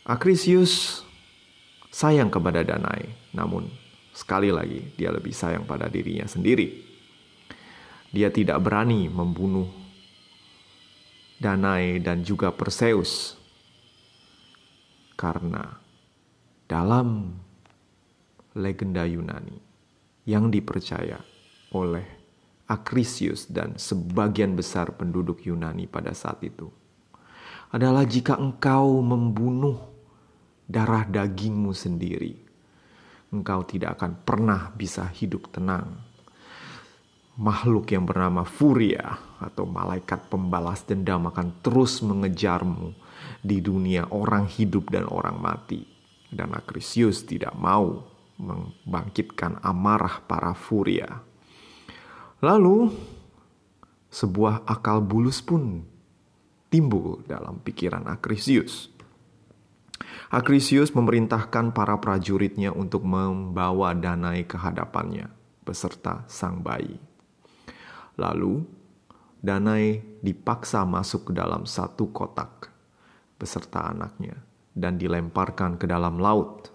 Akrisius 0.06 1.02
sayang 1.90 2.30
kepada 2.30 2.62
Danai, 2.62 3.10
namun 3.34 3.66
sekali 4.14 4.54
lagi 4.54 4.94
dia 4.94 5.10
lebih 5.10 5.34
sayang 5.34 5.66
pada 5.66 5.90
dirinya 5.90 6.26
sendiri. 6.26 6.90
Dia 8.14 8.30
tidak 8.30 8.62
berani 8.62 9.10
membunuh 9.10 9.81
Danai 11.42 11.98
dan 11.98 12.22
juga 12.22 12.54
Perseus 12.54 13.34
karena 15.18 15.74
dalam 16.70 17.34
legenda 18.54 19.02
Yunani 19.02 19.58
yang 20.22 20.54
dipercaya 20.54 21.18
oleh 21.74 22.06
Akrisius 22.70 23.50
dan 23.50 23.74
sebagian 23.74 24.54
besar 24.54 24.94
penduduk 24.94 25.42
Yunani 25.42 25.90
pada 25.90 26.14
saat 26.14 26.38
itu 26.46 26.70
adalah 27.74 28.06
jika 28.06 28.38
engkau 28.38 29.02
membunuh 29.02 29.80
darah 30.68 31.02
dagingmu 31.08 31.74
sendiri, 31.74 32.38
engkau 33.34 33.66
tidak 33.66 33.98
akan 33.98 34.12
pernah 34.22 34.70
bisa 34.72 35.08
hidup 35.10 35.50
tenang. 35.50 36.11
Makhluk 37.32 37.88
yang 37.92 38.04
bernama 38.04 38.44
Furia 38.44 39.16
atau 39.40 39.64
malaikat 39.64 40.28
pembalas 40.28 40.84
dendam 40.84 41.24
akan 41.32 41.64
terus 41.64 42.04
mengejarmu 42.04 42.92
di 43.40 43.64
dunia 43.64 44.04
orang 44.12 44.44
hidup 44.44 44.92
dan 44.92 45.08
orang 45.08 45.40
mati. 45.40 45.80
Dan 46.28 46.52
Akrisius 46.52 47.24
tidak 47.24 47.56
mau 47.56 48.04
membangkitkan 48.36 49.60
amarah 49.64 50.24
para 50.24 50.52
Furia 50.56 51.32
Lalu, 52.42 52.90
sebuah 54.10 54.66
akal 54.66 54.98
bulus 54.98 55.38
pun 55.38 55.86
timbul 56.74 57.22
dalam 57.22 57.62
pikiran 57.62 58.02
Akrisius. 58.10 58.90
Akrisius 60.26 60.90
memerintahkan 60.90 61.70
para 61.70 61.94
prajuritnya 62.02 62.74
untuk 62.74 63.06
membawa 63.06 63.94
Danai 63.94 64.42
ke 64.42 64.58
hadapannya 64.58 65.30
beserta 65.62 66.26
sang 66.26 66.66
bayi. 66.66 67.11
Lalu, 68.16 68.82
Danai 69.42 69.98
dipaksa 70.22 70.86
masuk 70.86 71.30
ke 71.30 71.32
dalam 71.34 71.66
satu 71.66 72.14
kotak 72.14 72.70
beserta 73.34 73.90
anaknya 73.90 74.38
dan 74.70 74.94
dilemparkan 74.94 75.74
ke 75.74 75.90
dalam 75.90 76.22
laut. 76.22 76.70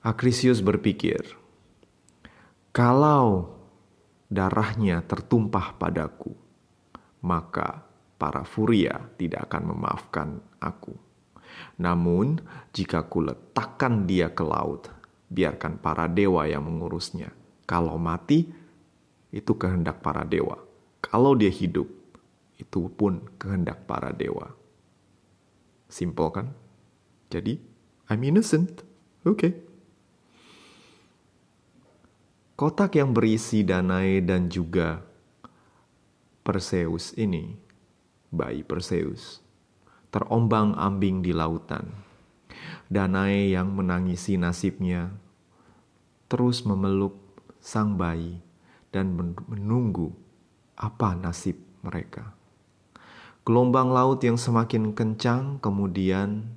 Akrisius 0.00 0.64
berpikir, 0.64 1.20
kalau 2.72 3.60
darahnya 4.32 5.04
tertumpah 5.04 5.76
padaku, 5.76 6.32
maka 7.20 7.84
para 8.16 8.48
furia 8.48 9.04
tidak 9.20 9.52
akan 9.52 9.76
memaafkan 9.76 10.28
aku. 10.64 10.96
Namun, 11.76 12.40
jika 12.72 13.04
kuletakkan 13.04 14.08
dia 14.08 14.32
ke 14.32 14.40
laut, 14.40 14.88
biarkan 15.28 15.76
para 15.76 16.08
dewa 16.08 16.48
yang 16.48 16.64
mengurusnya. 16.64 17.41
Kalau 17.72 17.96
mati, 17.96 18.44
itu 19.32 19.52
kehendak 19.56 20.04
para 20.04 20.28
dewa. 20.28 20.60
Kalau 21.00 21.32
dia 21.32 21.48
hidup, 21.48 21.88
itu 22.60 22.92
pun 22.92 23.24
kehendak 23.40 23.88
para 23.88 24.12
dewa. 24.12 24.52
Simple 25.88 26.28
kan? 26.28 26.46
Jadi, 27.32 27.56
I'm 28.12 28.20
innocent. 28.28 28.84
Oke. 29.24 29.40
Okay. 29.40 29.52
Kotak 32.60 33.00
yang 33.00 33.16
berisi 33.16 33.64
Danae 33.64 34.20
dan 34.20 34.52
juga 34.52 35.00
Perseus 36.44 37.16
ini, 37.16 37.56
bayi 38.28 38.60
Perseus, 38.60 39.40
terombang-ambing 40.12 41.24
di 41.24 41.32
lautan. 41.32 41.88
Danae 42.92 43.48
yang 43.48 43.72
menangisi 43.72 44.36
nasibnya 44.36 45.08
terus 46.32 46.64
memeluk 46.64 47.21
sang 47.62 47.94
bayi 47.94 48.42
dan 48.90 49.14
menunggu 49.46 50.10
apa 50.74 51.14
nasib 51.14 51.56
mereka. 51.86 52.34
Gelombang 53.46 53.94
laut 53.94 54.18
yang 54.22 54.34
semakin 54.34 54.94
kencang 54.94 55.62
kemudian 55.62 56.50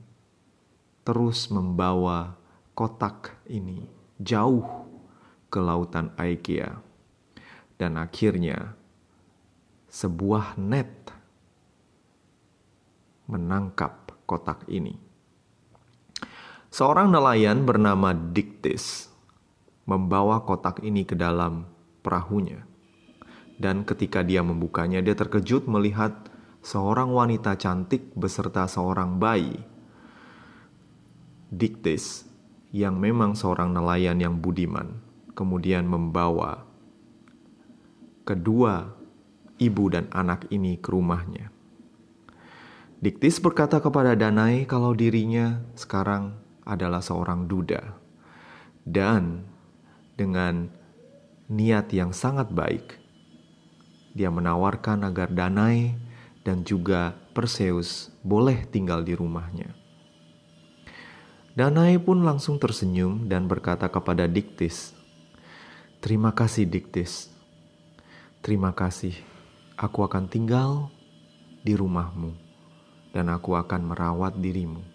terus 1.05 1.53
membawa 1.53 2.37
kotak 2.73 3.37
ini 3.45 3.85
jauh 4.17 4.65
ke 5.53 5.61
lautan 5.61 6.09
Aegea. 6.17 6.81
Dan 7.75 7.99
akhirnya 7.99 8.73
sebuah 9.91 10.55
net 10.55 11.11
menangkap 13.27 14.15
kotak 14.23 14.63
ini. 14.71 14.95
Seorang 16.71 17.11
nelayan 17.11 17.63
bernama 17.63 18.11
Dictys 18.11 19.14
membawa 19.85 20.41
kotak 20.45 20.81
ini 20.81 21.05
ke 21.05 21.17
dalam 21.17 21.65
perahunya. 22.01 22.65
Dan 23.55 23.87
ketika 23.87 24.19
dia 24.25 24.43
membukanya, 24.43 24.99
dia 24.99 25.15
terkejut 25.15 25.69
melihat 25.69 26.27
seorang 26.59 27.13
wanita 27.13 27.55
cantik 27.55 28.11
beserta 28.17 28.67
seorang 28.67 29.21
bayi. 29.21 29.55
Dictys 31.53 32.27
yang 32.75 32.99
memang 32.99 33.39
seorang 33.39 33.71
nelayan 33.71 34.19
yang 34.19 34.43
budiman 34.43 34.99
kemudian 35.35 35.87
membawa 35.87 36.63
kedua 38.23 38.95
ibu 39.61 39.85
dan 39.91 40.09
anak 40.09 40.49
ini 40.49 40.79
ke 40.79 40.89
rumahnya. 40.89 41.51
Diktis 42.99 43.37
berkata 43.37 43.83
kepada 43.83 44.17
Danai 44.17 44.65
kalau 44.65 44.95
dirinya 44.97 45.61
sekarang 45.77 46.33
adalah 46.65 47.03
seorang 47.03 47.45
duda. 47.45 47.93
Dan 48.81 49.45
dengan 50.15 50.71
niat 51.51 51.91
yang 51.91 52.15
sangat 52.15 52.49
baik, 52.49 52.97
dia 54.15 54.31
menawarkan 54.31 55.03
agar 55.03 55.27
Danai 55.31 55.95
dan 56.47 56.63
juga 56.63 57.19
Perseus 57.35 58.15
boleh 58.23 58.63
tinggal 58.71 59.03
di 59.03 59.11
rumahnya. 59.11 59.75
Danai 61.55 61.99
pun 61.99 62.23
langsung 62.23 62.59
tersenyum 62.59 63.27
dan 63.27 63.47
berkata 63.47 63.91
kepada 63.91 64.27
Diktis, 64.27 64.95
Terima 65.99 66.31
kasih 66.31 66.67
Diktis. 66.67 67.33
Terima 68.45 68.71
kasih. 68.77 69.17
Aku 69.73 70.05
akan 70.05 70.29
tinggal 70.29 70.93
di 71.65 71.73
rumahmu 71.73 72.29
dan 73.09 73.27
aku 73.33 73.57
akan 73.57 73.89
merawat 73.89 74.37
dirimu. 74.37 74.94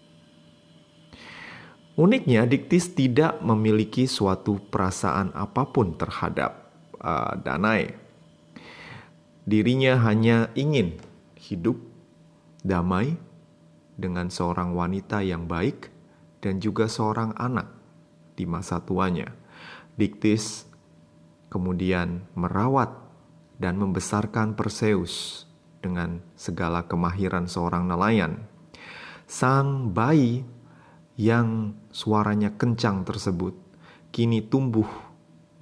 Uniknya 2.01 2.49
Diktis 2.49 2.97
tidak 2.97 3.45
memiliki 3.45 4.09
suatu 4.09 4.57
perasaan 4.57 5.37
apa 5.37 5.69
pun 5.69 6.01
terhadap 6.01 6.73
uh, 6.97 7.37
Danai. 7.37 7.93
Dirinya 9.45 10.01
hanya 10.09 10.49
ingin 10.57 10.97
hidup 11.37 11.77
damai 12.65 13.21
dengan 14.01 14.33
seorang 14.33 14.73
wanita 14.73 15.21
yang 15.21 15.45
baik 15.45 15.93
dan 16.41 16.57
juga 16.57 16.89
seorang 16.89 17.37
anak 17.37 17.69
di 18.33 18.49
masa 18.49 18.81
tuanya. 18.81 19.37
Diktis 20.01 20.65
kemudian 21.53 22.25
merawat 22.33 22.97
dan 23.61 23.77
membesarkan 23.77 24.57
Perseus 24.57 25.45
dengan 25.85 26.25
segala 26.33 26.81
kemahiran 26.89 27.45
seorang 27.45 27.85
nelayan. 27.85 28.49
Sang 29.29 29.93
bayi 29.93 30.49
yang 31.19 31.75
suaranya 31.91 32.55
kencang 32.55 33.03
tersebut 33.03 33.55
kini 34.11 34.43
tumbuh 34.47 34.87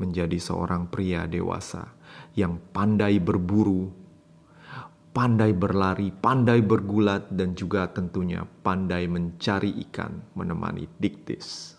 menjadi 0.00 0.38
seorang 0.40 0.88
pria 0.88 1.28
dewasa 1.28 1.92
yang 2.38 2.56
pandai 2.72 3.18
berburu, 3.18 3.90
pandai 5.10 5.50
berlari, 5.50 6.14
pandai 6.14 6.62
bergulat, 6.62 7.26
dan 7.34 7.52
juga 7.58 7.90
tentunya 7.90 8.46
pandai 8.62 9.10
mencari 9.10 9.74
ikan 9.90 10.22
menemani 10.38 10.86
Diktis. 10.96 11.74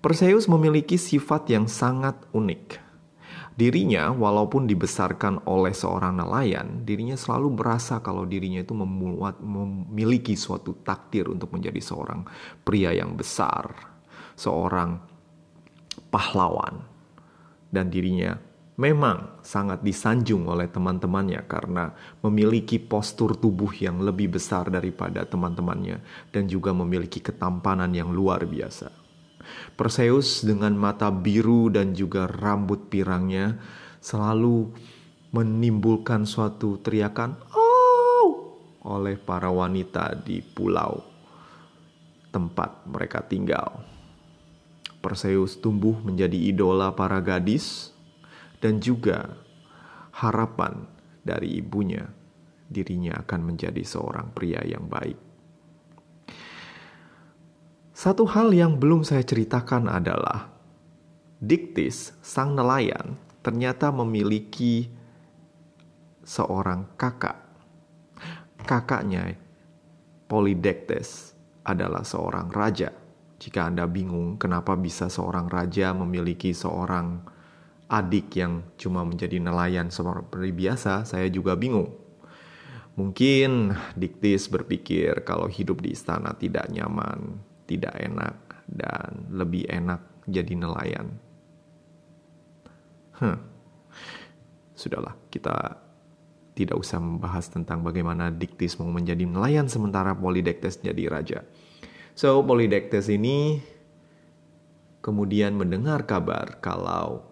Perseus 0.00 0.48
memiliki 0.48 0.96
sifat 0.96 1.48
yang 1.52 1.68
sangat 1.68 2.16
unik. 2.32 2.89
Dirinya, 3.60 4.08
walaupun 4.08 4.64
dibesarkan 4.64 5.44
oleh 5.44 5.76
seorang 5.76 6.16
nelayan, 6.16 6.80
dirinya 6.80 7.12
selalu 7.12 7.60
merasa 7.60 8.00
kalau 8.00 8.24
dirinya 8.24 8.64
itu 8.64 8.72
memuat, 8.72 9.36
memiliki 9.44 10.32
suatu 10.32 10.80
takdir 10.80 11.28
untuk 11.28 11.52
menjadi 11.52 11.76
seorang 11.76 12.24
pria 12.64 12.96
yang 12.96 13.12
besar, 13.20 13.68
seorang 14.32 14.96
pahlawan, 16.08 16.80
dan 17.68 17.92
dirinya 17.92 18.32
memang 18.80 19.44
sangat 19.44 19.84
disanjung 19.84 20.48
oleh 20.48 20.72
teman-temannya 20.72 21.44
karena 21.44 21.92
memiliki 22.24 22.80
postur 22.80 23.36
tubuh 23.36 23.76
yang 23.76 24.00
lebih 24.00 24.40
besar 24.40 24.72
daripada 24.72 25.28
teman-temannya 25.28 26.00
dan 26.32 26.48
juga 26.48 26.72
memiliki 26.72 27.20
ketampanan 27.20 27.92
yang 27.92 28.08
luar 28.08 28.40
biasa. 28.48 29.09
Perseus 29.74 30.44
dengan 30.44 30.76
mata 30.76 31.08
biru 31.08 31.72
dan 31.72 31.96
juga 31.96 32.28
rambut 32.28 32.92
pirangnya 32.92 33.56
selalu 34.00 34.72
menimbulkan 35.30 36.26
suatu 36.26 36.80
teriakan 36.80 37.38
"Oh!" 37.54 38.58
oleh 38.84 39.20
para 39.20 39.52
wanita 39.52 40.16
di 40.20 40.40
pulau 40.40 41.04
tempat 42.30 42.86
mereka 42.86 43.26
tinggal. 43.26 43.82
Perseus 45.00 45.56
tumbuh 45.58 45.96
menjadi 46.04 46.36
idola 46.36 46.92
para 46.92 47.18
gadis 47.24 47.96
dan 48.60 48.78
juga 48.78 49.40
harapan 50.12 50.84
dari 51.24 51.56
ibunya 51.56 52.04
dirinya 52.70 53.18
akan 53.24 53.40
menjadi 53.54 53.82
seorang 53.82 54.30
pria 54.30 54.62
yang 54.62 54.86
baik. 54.86 55.29
Satu 58.00 58.24
hal 58.24 58.56
yang 58.56 58.80
belum 58.80 59.04
saya 59.04 59.20
ceritakan 59.20 59.84
adalah 59.84 60.48
Diktis, 61.36 62.16
sang 62.24 62.56
nelayan, 62.56 63.20
ternyata 63.44 63.92
memiliki 63.92 64.88
seorang 66.24 66.96
kakak. 66.96 67.36
Kakaknya, 68.64 69.36
Polydectes, 70.32 71.36
adalah 71.60 72.00
seorang 72.00 72.48
raja. 72.48 72.88
Jika 73.36 73.68
Anda 73.68 73.84
bingung 73.84 74.40
kenapa 74.40 74.80
bisa 74.80 75.12
seorang 75.12 75.52
raja 75.52 75.92
memiliki 75.92 76.56
seorang 76.56 77.20
adik 77.84 78.32
yang 78.32 78.64
cuma 78.80 79.04
menjadi 79.04 79.36
nelayan 79.36 79.92
seperti 79.92 80.56
biasa, 80.56 81.04
saya 81.04 81.28
juga 81.28 81.52
bingung. 81.52 81.92
Mungkin 82.96 83.76
Diktis 83.92 84.48
berpikir 84.48 85.20
kalau 85.28 85.52
hidup 85.52 85.84
di 85.84 85.92
istana 85.92 86.32
tidak 86.32 86.72
nyaman, 86.72 87.49
tidak 87.70 87.94
enak 87.94 88.34
dan 88.66 89.30
lebih 89.30 89.70
enak 89.70 90.02
jadi 90.26 90.58
nelayan. 90.58 91.14
Huh. 93.22 93.38
Sudahlah, 94.74 95.14
kita 95.30 95.78
tidak 96.58 96.76
usah 96.76 96.98
membahas 96.98 97.46
tentang 97.46 97.86
bagaimana 97.86 98.34
Diktis 98.34 98.74
mau 98.82 98.90
menjadi 98.90 99.22
nelayan 99.22 99.70
sementara 99.70 100.18
Polydectes 100.18 100.82
jadi 100.82 101.06
raja. 101.06 101.46
So, 102.18 102.42
Polydectes 102.42 103.06
ini 103.06 103.62
kemudian 105.00 105.54
mendengar 105.56 106.04
kabar 106.04 106.58
kalau 106.58 107.24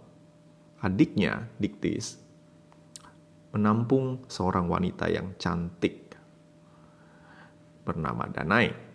adiknya 0.78 1.50
Diktis 1.58 2.20
menampung 3.52 4.28
seorang 4.28 4.68
wanita 4.68 5.08
yang 5.08 5.34
cantik 5.40 6.14
bernama 7.82 8.28
Danai. 8.28 8.87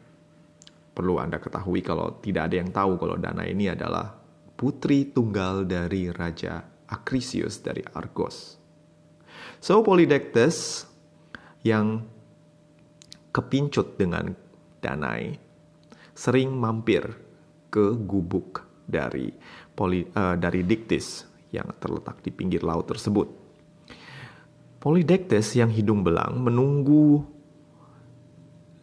Perlu 0.93 1.17
Anda 1.17 1.41
ketahui 1.41 1.82
kalau 1.82 2.21
tidak 2.21 2.53
ada 2.53 2.56
yang 2.62 2.69
tahu 2.69 3.01
kalau 3.01 3.17
Dana 3.17 3.43
ini 3.49 3.69
adalah 3.69 4.13
putri 4.53 5.10
tunggal 5.10 5.65
dari 5.65 6.13
Raja 6.13 6.62
Acrisius 6.86 7.65
dari 7.65 7.82
Argos. 7.82 8.62
So 9.58 9.82
Polydectes 9.82 10.86
yang 11.65 12.06
kepincut 13.34 13.97
dengan 13.97 14.38
Danai 14.77 15.34
sering 16.13 16.53
mampir 16.53 17.01
ke 17.73 17.97
gubuk 17.97 18.62
dari 18.86 19.34
Poli, 19.73 20.06
uh, 20.06 20.38
dari 20.38 20.62
Dictys 20.62 21.25
yang 21.49 21.73
terletak 21.82 22.21
di 22.21 22.29
pinggir 22.29 22.62
laut 22.62 22.86
tersebut. 22.86 23.25
Polydectes 24.77 25.58
yang 25.58 25.71
hidung 25.73 26.06
belang 26.06 26.38
menunggu 26.43 27.23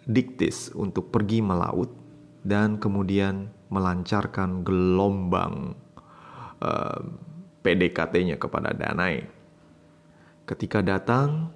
Dictys 0.08 0.72
untuk 0.74 1.12
pergi 1.12 1.44
melaut 1.44 1.99
dan 2.42 2.80
kemudian 2.80 3.52
melancarkan 3.70 4.66
gelombang 4.66 5.76
uh, 6.60 6.68
eh, 6.68 7.00
PDKT-nya 7.60 8.40
kepada 8.40 8.72
Danai. 8.72 9.22
Ketika 10.48 10.82
datang, 10.82 11.54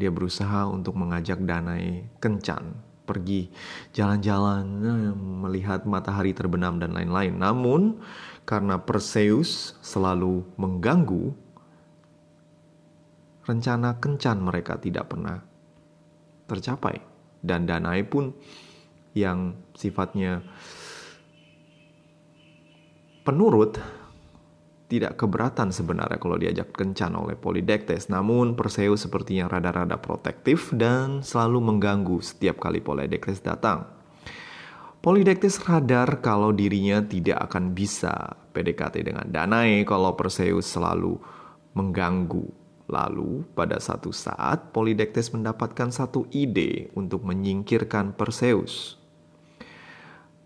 dia 0.00 0.08
berusaha 0.08 0.68
untuk 0.70 0.96
mengajak 0.96 1.42
Danai 1.44 2.06
kencan 2.22 2.78
pergi 3.06 3.48
jalan-jalan 3.94 4.64
eh, 4.82 5.14
melihat 5.14 5.86
matahari 5.86 6.34
terbenam 6.34 6.82
dan 6.82 6.92
lain-lain. 6.92 7.38
Namun 7.38 8.02
karena 8.42 8.82
Perseus 8.82 9.78
selalu 9.80 10.42
mengganggu 10.58 11.34
rencana 13.46 13.94
kencan 14.02 14.42
mereka 14.42 14.74
tidak 14.82 15.14
pernah 15.14 15.38
tercapai 16.50 16.98
dan 17.46 17.62
Danai 17.66 18.02
pun 18.02 18.34
yang 19.16 19.56
sifatnya 19.72 20.44
penurut 23.24 23.80
tidak 24.86 25.18
keberatan 25.18 25.74
sebenarnya 25.74 26.20
kalau 26.20 26.38
diajak 26.38 26.70
kencan 26.70 27.16
oleh 27.18 27.34
Polydectes. 27.34 28.06
Namun 28.06 28.54
Perseus 28.54 29.02
sepertinya 29.02 29.50
rada-rada 29.50 29.98
protektif 29.98 30.70
dan 30.70 31.26
selalu 31.26 31.58
mengganggu 31.74 32.22
setiap 32.22 32.62
kali 32.62 32.78
Polydectes 32.78 33.42
datang. 33.42 33.88
Polydectes 35.02 35.58
radar 35.66 36.22
kalau 36.22 36.54
dirinya 36.54 37.02
tidak 37.02 37.50
akan 37.50 37.74
bisa 37.74 38.38
PDKT 38.54 39.02
dengan 39.02 39.26
Danae 39.26 39.82
kalau 39.82 40.14
Perseus 40.14 40.70
selalu 40.70 41.18
mengganggu 41.74 42.66
Lalu, 42.86 43.42
pada 43.58 43.82
satu 43.82 44.14
saat, 44.14 44.70
Polydectes 44.70 45.34
mendapatkan 45.34 45.90
satu 45.90 46.30
ide 46.30 46.94
untuk 46.94 47.26
menyingkirkan 47.26 48.14
Perseus. 48.14 48.94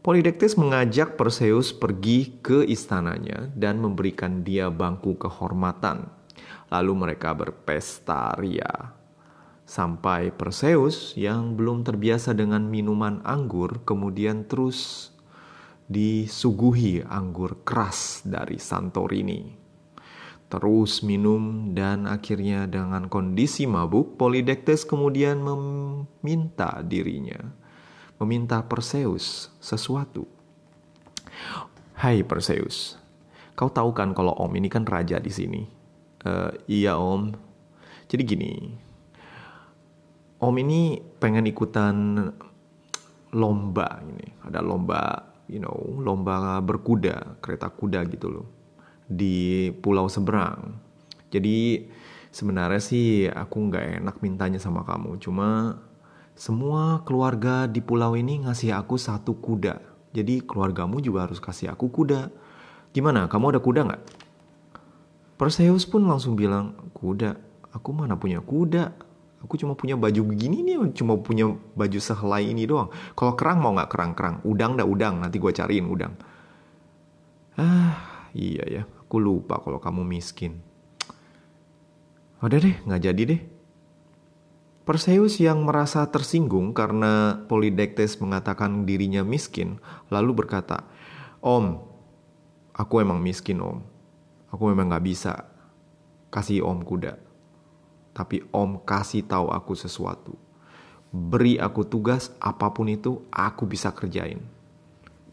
Polydectes 0.01 0.57
mengajak 0.57 1.21
Perseus 1.21 1.77
pergi 1.77 2.41
ke 2.41 2.65
istananya 2.65 3.53
dan 3.53 3.85
memberikan 3.85 4.41
dia 4.41 4.73
bangku 4.73 5.21
kehormatan. 5.21 6.09
Lalu 6.73 6.93
mereka 6.97 7.37
berpesta 7.37 8.33
ria. 8.41 8.97
Sampai 9.69 10.33
Perseus 10.33 11.13
yang 11.21 11.53
belum 11.53 11.85
terbiasa 11.85 12.33
dengan 12.33 12.65
minuman 12.65 13.21
anggur 13.29 13.85
kemudian 13.85 14.49
terus 14.49 15.13
disuguhi 15.85 17.05
anggur 17.05 17.61
keras 17.61 18.25
dari 18.25 18.57
Santorini. 18.57 19.53
Terus 20.49 21.05
minum 21.05 21.77
dan 21.77 22.09
akhirnya 22.09 22.65
dengan 22.65 23.05
kondisi 23.13 23.69
mabuk 23.69 24.17
Polydectes 24.17 24.89
kemudian 24.89 25.45
meminta 25.45 26.81
dirinya 26.81 27.60
meminta 28.21 28.61
Perseus 28.61 29.49
sesuatu. 29.65 30.29
Hai 31.97 32.21
Perseus, 32.21 33.01
kau 33.57 33.73
tahu 33.73 33.97
kan 33.97 34.13
kalau 34.13 34.37
Om 34.37 34.61
ini 34.61 34.69
kan 34.69 34.85
raja 34.85 35.17
di 35.17 35.33
sini. 35.33 35.65
Uh, 36.21 36.53
iya 36.69 37.01
Om. 37.01 37.33
Jadi 38.13 38.23
gini, 38.29 38.53
Om 40.37 40.55
ini 40.61 41.01
pengen 41.17 41.49
ikutan 41.49 42.29
lomba 43.33 44.05
ini. 44.05 44.29
Ada 44.45 44.61
lomba, 44.61 45.01
you 45.49 45.61
know, 45.61 45.77
lomba 46.01 46.61
berkuda, 46.61 47.41
kereta 47.41 47.73
kuda 47.73 48.05
gitu 48.05 48.29
loh. 48.29 48.47
Di 49.09 49.73
pulau 49.81 50.13
seberang. 50.13 50.77
Jadi 51.33 51.89
sebenarnya 52.29 52.81
sih 52.85 53.29
aku 53.33 53.57
nggak 53.73 54.05
enak 54.05 54.17
mintanya 54.21 54.61
sama 54.61 54.85
kamu. 54.85 55.17
Cuma 55.21 55.81
semua 56.41 57.05
keluarga 57.05 57.69
di 57.69 57.85
pulau 57.85 58.17
ini 58.17 58.49
ngasih 58.49 58.73
aku 58.73 58.97
satu 58.97 59.37
kuda. 59.37 59.77
Jadi 60.17 60.41
keluargamu 60.41 60.97
juga 61.05 61.29
harus 61.29 61.37
kasih 61.37 61.69
aku 61.69 61.93
kuda. 61.93 62.33
Gimana, 62.97 63.29
kamu 63.29 63.53
ada 63.53 63.61
kuda 63.61 63.81
nggak? 63.85 64.03
Perseus 65.37 65.85
pun 65.85 66.09
langsung 66.09 66.41
bilang, 66.41 66.73
kuda, 66.97 67.37
aku 67.77 67.93
mana 67.93 68.17
punya 68.17 68.41
kuda. 68.41 68.97
Aku 69.45 69.61
cuma 69.61 69.77
punya 69.77 70.01
baju 70.01 70.33
begini 70.33 70.65
nih, 70.65 70.97
cuma 70.97 71.21
punya 71.21 71.53
baju 71.77 72.01
sehelai 72.01 72.49
ini 72.49 72.65
doang. 72.65 72.89
Kalau 73.13 73.37
kerang 73.37 73.61
mau 73.61 73.77
nggak 73.77 73.93
kerang-kerang? 73.93 74.41
Udang 74.49 74.81
dah 74.81 74.89
udang, 74.89 75.21
nanti 75.21 75.37
gue 75.37 75.53
cariin 75.53 75.93
udang. 75.93 76.17
Ah, 77.61 78.25
iya 78.33 78.65
ya, 78.65 78.83
aku 78.89 79.21
lupa 79.21 79.61
kalau 79.61 79.77
kamu 79.77 80.09
miskin. 80.09 80.65
Udah 82.41 82.57
deh, 82.57 82.81
nggak 82.89 83.01
jadi 83.13 83.23
deh. 83.29 83.60
Perseus 84.89 85.39
yang 85.39 85.63
merasa 85.69 86.09
tersinggung 86.09 86.73
karena 86.73 87.45
Polydectes 87.47 88.19
mengatakan 88.19 88.89
dirinya 88.89 89.21
miskin, 89.23 89.79
lalu 90.09 90.43
berkata, 90.45 90.89
Om, 91.41 91.81
aku 92.77 92.95
emang 93.01 93.21
miskin 93.21 93.61
om. 93.61 93.85
Aku 94.49 94.73
memang 94.73 94.93
gak 94.93 95.05
bisa 95.05 95.33
kasih 96.33 96.65
om 96.65 96.81
kuda. 96.81 97.21
Tapi 98.17 98.45
om 98.51 98.81
kasih 98.83 99.25
tahu 99.25 99.53
aku 99.53 99.73
sesuatu. 99.73 100.35
Beri 101.11 101.59
aku 101.59 101.87
tugas 101.87 102.31
apa 102.39 102.71
pun 102.71 102.87
itu 102.87 103.25
aku 103.33 103.67
bisa 103.67 103.91
kerjain. 103.91 104.43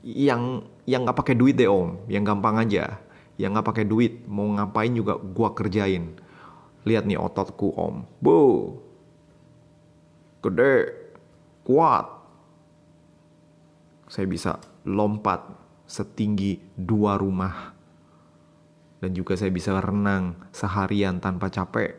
Yang 0.01 0.65
yang 0.87 1.05
nggak 1.05 1.17
pakai 1.19 1.35
duit 1.37 1.57
deh 1.57 1.69
om, 1.69 2.01
yang 2.09 2.25
gampang 2.25 2.57
aja. 2.61 2.97
Yang 3.37 3.49
nggak 3.57 3.67
pakai 3.67 3.85
duit, 3.85 4.13
mau 4.25 4.49
ngapain 4.49 4.89
juga 4.93 5.19
gua 5.19 5.53
kerjain. 5.53 6.17
Lihat 6.87 7.05
nih 7.05 7.19
ototku 7.19 7.75
om, 7.77 8.07
bu, 8.23 8.39
gede, 10.47 10.75
kuat. 11.67 12.05
Saya 14.07 14.25
bisa 14.25 14.57
lompat 14.87 15.43
setinggi 15.87 16.59
dua 16.75 17.19
rumah 17.19 17.75
dan 18.97 19.13
juga 19.13 19.37
saya 19.37 19.53
bisa 19.53 19.77
renang 19.77 20.35
seharian 20.49 21.21
tanpa 21.21 21.51
capek. 21.53 21.93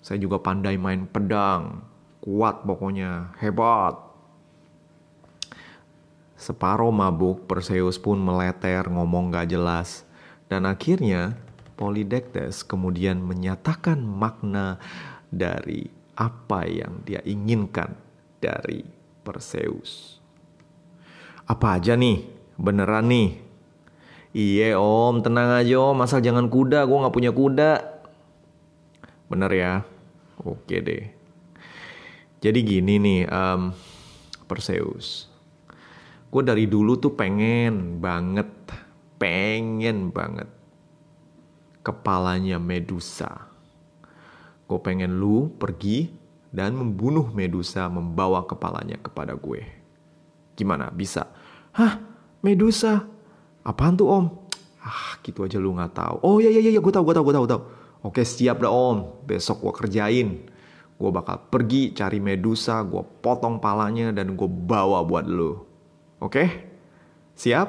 Saya 0.00 0.16
juga 0.20 0.40
pandai 0.40 0.80
main 0.80 1.04
pedang, 1.04 1.84
kuat 2.24 2.64
pokoknya, 2.64 3.36
hebat. 3.40 3.96
Separuh 6.40 6.88
mabuk, 6.88 7.44
Perseus 7.44 8.00
pun 8.00 8.16
meleter 8.16 8.88
ngomong 8.88 9.28
gak 9.28 9.52
jelas. 9.52 10.08
Dan 10.48 10.64
akhirnya 10.64 11.36
Polydectes 11.76 12.64
kemudian 12.64 13.20
menyatakan 13.20 14.00
makna 14.00 14.80
dari 15.28 15.99
apa 16.20 16.68
yang 16.68 17.00
dia 17.08 17.24
inginkan 17.24 17.96
dari 18.36 18.84
Perseus. 19.24 20.20
Apa 21.48 21.80
aja 21.80 21.96
nih? 21.96 22.28
Beneran 22.60 23.08
nih 23.08 23.50
Iya 24.30 24.78
om, 24.78 25.26
tenang 25.26 25.50
aja 25.58 25.74
om, 25.90 25.98
asal 26.06 26.22
jangan 26.22 26.46
kuda, 26.46 26.86
gue 26.86 27.02
gak 27.02 27.16
punya 27.18 27.34
kuda. 27.34 27.82
Bener 29.26 29.50
ya? 29.50 29.82
Oke 30.46 30.78
deh. 30.78 31.10
Jadi 32.38 32.58
gini 32.62 33.02
nih, 33.02 33.20
um, 33.26 33.74
Perseus. 34.46 35.26
Gue 36.30 36.46
dari 36.46 36.70
dulu 36.70 36.94
tuh 37.02 37.18
pengen 37.18 37.98
banget, 37.98 38.46
pengen 39.18 40.14
banget 40.14 40.46
kepalanya 41.82 42.62
Medusa. 42.62 43.49
Gue 44.70 44.78
pengen 44.78 45.18
lu 45.18 45.50
pergi 45.58 46.14
dan 46.54 46.78
membunuh 46.78 47.26
Medusa 47.34 47.90
membawa 47.90 48.46
kepalanya 48.46 49.02
kepada 49.02 49.34
gue. 49.34 49.66
Gimana? 50.54 50.94
Bisa? 50.94 51.26
Hah? 51.74 51.98
Medusa? 52.38 53.02
Apaan 53.66 53.98
tuh 53.98 54.06
om? 54.06 54.30
Ah 54.78 55.18
gitu 55.26 55.42
aja 55.42 55.58
lu 55.58 55.74
nggak 55.74 55.90
tahu. 55.90 56.16
Oh 56.22 56.38
iya 56.38 56.54
iya 56.54 56.70
iya 56.70 56.78
gue 56.78 56.92
tahu 56.94 57.02
gue 57.02 57.18
tahu 57.18 57.24
gue 57.26 57.34
tahu 57.34 57.46
tahu. 57.50 57.62
Oke 58.06 58.22
siap 58.22 58.62
dah 58.62 58.70
om. 58.70 59.26
Besok 59.26 59.58
gue 59.66 59.72
kerjain. 59.74 60.28
Gue 60.94 61.10
bakal 61.10 61.50
pergi 61.50 61.90
cari 61.90 62.22
Medusa, 62.22 62.78
gue 62.86 63.02
potong 63.18 63.58
palanya 63.58 64.14
dan 64.14 64.38
gue 64.38 64.46
bawa 64.46 65.02
buat 65.02 65.26
lu. 65.26 65.66
Oke? 66.22 66.46
Siap? 67.34 67.68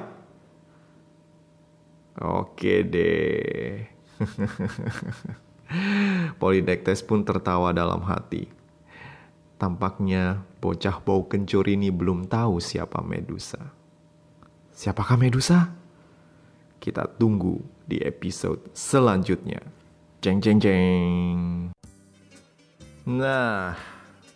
Oke 2.21 2.85
deh. 2.85 3.89
Polydectes 6.37 7.01
pun 7.01 7.23
tertawa 7.25 7.71
dalam 7.75 8.03
hati. 8.03 8.47
Tampaknya 9.59 10.41
bocah 10.57 10.97
bau 11.01 11.25
kencur 11.29 11.67
ini 11.69 11.93
belum 11.93 12.25
tahu 12.25 12.57
siapa 12.57 13.03
Medusa. 13.05 13.61
Siapakah 14.73 15.19
Medusa? 15.19 15.69
Kita 16.81 17.05
tunggu 17.05 17.61
di 17.85 18.01
episode 18.01 18.73
selanjutnya. 18.73 19.61
Jeng 20.21 20.41
jeng 20.41 20.57
jeng. 20.57 21.39
Nah, 23.05 23.77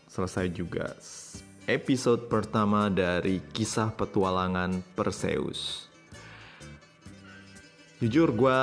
selesai 0.09 0.49
juga 0.53 0.93
episode 1.65 2.29
pertama 2.29 2.93
dari 2.93 3.41
kisah 3.53 3.89
petualangan 3.93 4.85
Perseus. 4.93 5.89
Jujur 8.05 8.37
gue 8.37 8.61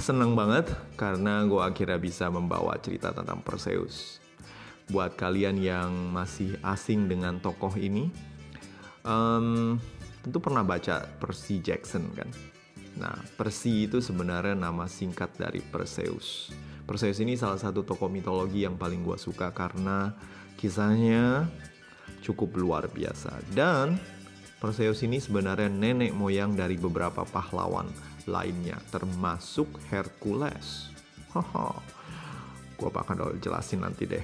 seneng 0.00 0.32
banget 0.32 0.72
karena 0.96 1.44
gue 1.44 1.60
akhirnya 1.60 2.00
bisa 2.00 2.32
membawa 2.32 2.80
cerita 2.80 3.12
tentang 3.12 3.44
Perseus. 3.44 4.24
Buat 4.88 5.20
kalian 5.20 5.60
yang 5.60 5.92
masih 6.08 6.56
asing 6.64 7.04
dengan 7.04 7.44
tokoh 7.44 7.76
ini, 7.76 8.08
um, 9.04 9.76
tentu 10.24 10.40
pernah 10.40 10.64
baca 10.64 11.04
Percy 11.20 11.60
Jackson 11.60 12.08
kan? 12.16 12.24
Nah, 12.96 13.20
Percy 13.36 13.84
itu 13.84 14.00
sebenarnya 14.00 14.56
nama 14.56 14.88
singkat 14.88 15.36
dari 15.36 15.60
Perseus. 15.60 16.48
Perseus 16.88 17.20
ini 17.20 17.36
salah 17.36 17.60
satu 17.60 17.84
tokoh 17.84 18.08
mitologi 18.08 18.64
yang 18.64 18.80
paling 18.80 19.04
gue 19.04 19.20
suka 19.20 19.52
karena 19.52 20.16
kisahnya 20.56 21.44
cukup 22.24 22.56
luar 22.56 22.88
biasa. 22.88 23.44
Dan 23.52 24.00
Perseus 24.56 25.04
ini 25.04 25.20
sebenarnya 25.20 25.68
nenek 25.68 26.16
moyang 26.16 26.56
dari 26.56 26.80
beberapa 26.80 27.28
pahlawan 27.28 28.09
lainnya, 28.30 28.78
termasuk 28.94 29.82
Hercules. 29.90 30.94
Haha, 31.34 31.74
gue 32.78 32.90
bakal 32.90 33.34
jelasin 33.42 33.82
nanti 33.82 34.06
deh. 34.06 34.22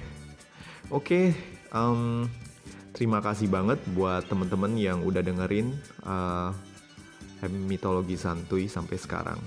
Oke, 0.87 1.35
um, 1.75 2.23
terima 2.95 3.19
kasih 3.19 3.51
banget 3.51 3.83
buat 3.91 4.23
temen-temen 4.31 4.79
yang 4.79 5.03
udah 5.03 5.19
dengerin 5.19 5.75
uh, 6.07 6.55
mitologi 7.67 8.15
santuy 8.15 8.71
sampai 8.71 8.95
sekarang. 8.95 9.39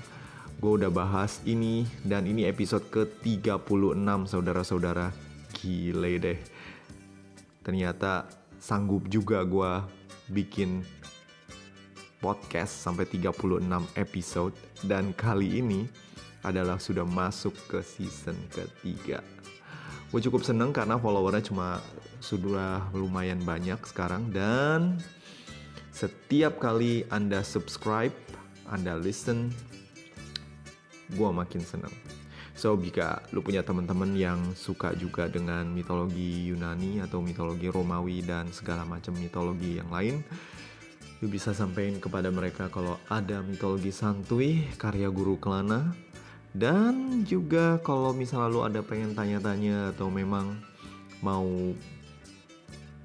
Gue 0.61 0.77
udah 0.77 0.93
bahas 0.93 1.41
ini 1.49 1.89
dan 2.05 2.29
ini 2.29 2.45
episode 2.45 2.85
ke-36 2.93 4.29
saudara-saudara. 4.29 5.09
Gile 5.57 6.13
deh. 6.21 6.39
Ternyata 7.65 8.29
sanggup 8.61 9.09
juga 9.09 9.41
gue 9.49 9.73
bikin 10.29 10.85
podcast 12.21 12.85
sampai 12.85 13.09
36 13.09 13.65
episode 13.97 14.55
dan 14.85 15.17
kali 15.17 15.65
ini 15.65 15.89
adalah 16.45 16.77
sudah 16.77 17.05
masuk 17.05 17.57
ke 17.69 17.81
season 17.81 18.37
ketiga. 18.53 19.25
Gue 20.13 20.21
cukup 20.21 20.45
seneng 20.45 20.71
karena 20.71 21.01
followernya 21.01 21.43
cuma 21.49 21.81
sudah 22.21 22.93
lumayan 22.93 23.41
banyak 23.41 23.81
sekarang 23.89 24.29
dan 24.31 25.01
setiap 25.91 26.61
kali 26.61 27.09
Anda 27.09 27.41
subscribe, 27.41 28.15
Anda 28.69 29.01
listen, 29.01 29.51
gue 31.17 31.31
makin 31.33 31.65
senang. 31.65 31.93
So, 32.61 32.77
jika 32.77 33.25
lu 33.33 33.41
punya 33.41 33.65
teman-teman 33.65 34.13
yang 34.13 34.37
suka 34.53 34.93
juga 34.93 35.33
dengan 35.33 35.65
mitologi 35.73 36.53
Yunani 36.53 37.01
atau 37.01 37.25
mitologi 37.25 37.73
Romawi 37.73 38.21
dan 38.21 38.53
segala 38.53 38.85
macam 38.85 39.17
mitologi 39.17 39.81
yang 39.81 39.89
lain, 39.89 40.21
lu 41.21 41.29
bisa 41.29 41.53
sampaikan 41.53 42.01
kepada 42.01 42.33
mereka 42.33 42.73
kalau 42.73 42.97
ada 43.13 43.45
mitologi 43.45 43.93
santuy 43.93 44.65
karya 44.81 45.13
guru 45.13 45.37
Kelana 45.37 45.93
dan 46.57 47.23
juga 47.29 47.79
kalau 47.85 48.11
misalnya 48.11 48.49
lu 48.51 48.61
ada 48.67 48.81
pengen 48.83 49.15
tanya-tanya 49.15 49.95
atau 49.95 50.11
memang 50.11 50.59
mau 51.23 51.47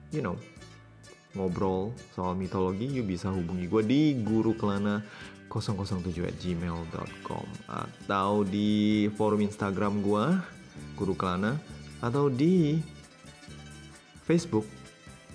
you 0.10 0.24
know 0.24 0.40
ngobrol 1.36 1.92
soal 2.16 2.34
mitologi, 2.34 2.88
you 2.88 3.04
bisa 3.04 3.28
hubungi 3.28 3.68
gue 3.68 3.84
di 3.84 4.02
guru 4.24 4.56
kelana 4.56 5.04
007 5.52 6.24
at 6.24 6.36
gmail.com 6.40 7.46
atau 7.68 8.48
di 8.48 9.06
forum 9.14 9.44
Instagram 9.44 10.00
gue 10.00 10.26
guru 10.96 11.14
kelana 11.14 11.60
atau 12.00 12.32
di 12.32 12.80
Facebook 14.24 14.66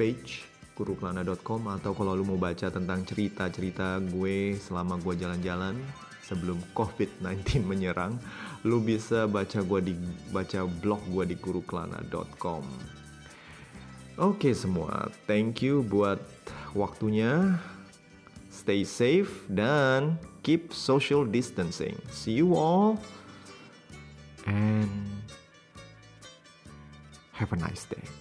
page 0.01 0.50
gurukelana.com 0.81 1.77
atau 1.77 1.93
kalau 1.93 2.17
lu 2.17 2.25
mau 2.25 2.41
baca 2.41 2.73
tentang 2.73 3.05
cerita-cerita 3.05 4.01
gue 4.01 4.57
selama 4.57 4.97
gue 4.97 5.13
jalan-jalan 5.21 5.77
sebelum 6.25 6.57
COVID-19 6.73 7.61
menyerang, 7.71 8.17
lu 8.65 8.81
bisa 8.81 9.29
baca 9.29 9.61
gue 9.61 9.93
di 9.93 9.95
baca 10.33 10.65
blog 10.65 11.05
gue 11.13 11.35
di 11.35 11.37
gurukelana.com. 11.37 12.65
Oke 14.21 14.57
semua, 14.57 15.13
thank 15.29 15.61
you 15.61 15.85
buat 15.85 16.21
waktunya. 16.73 17.61
Stay 18.51 18.85
safe 18.85 19.49
dan 19.49 20.21
keep 20.45 20.73
social 20.77 21.25
distancing. 21.25 21.97
See 22.13 22.37
you 22.37 22.53
all 22.59 23.01
and 24.45 24.91
have 27.33 27.53
a 27.57 27.59
nice 27.59 27.89
day. 27.89 28.20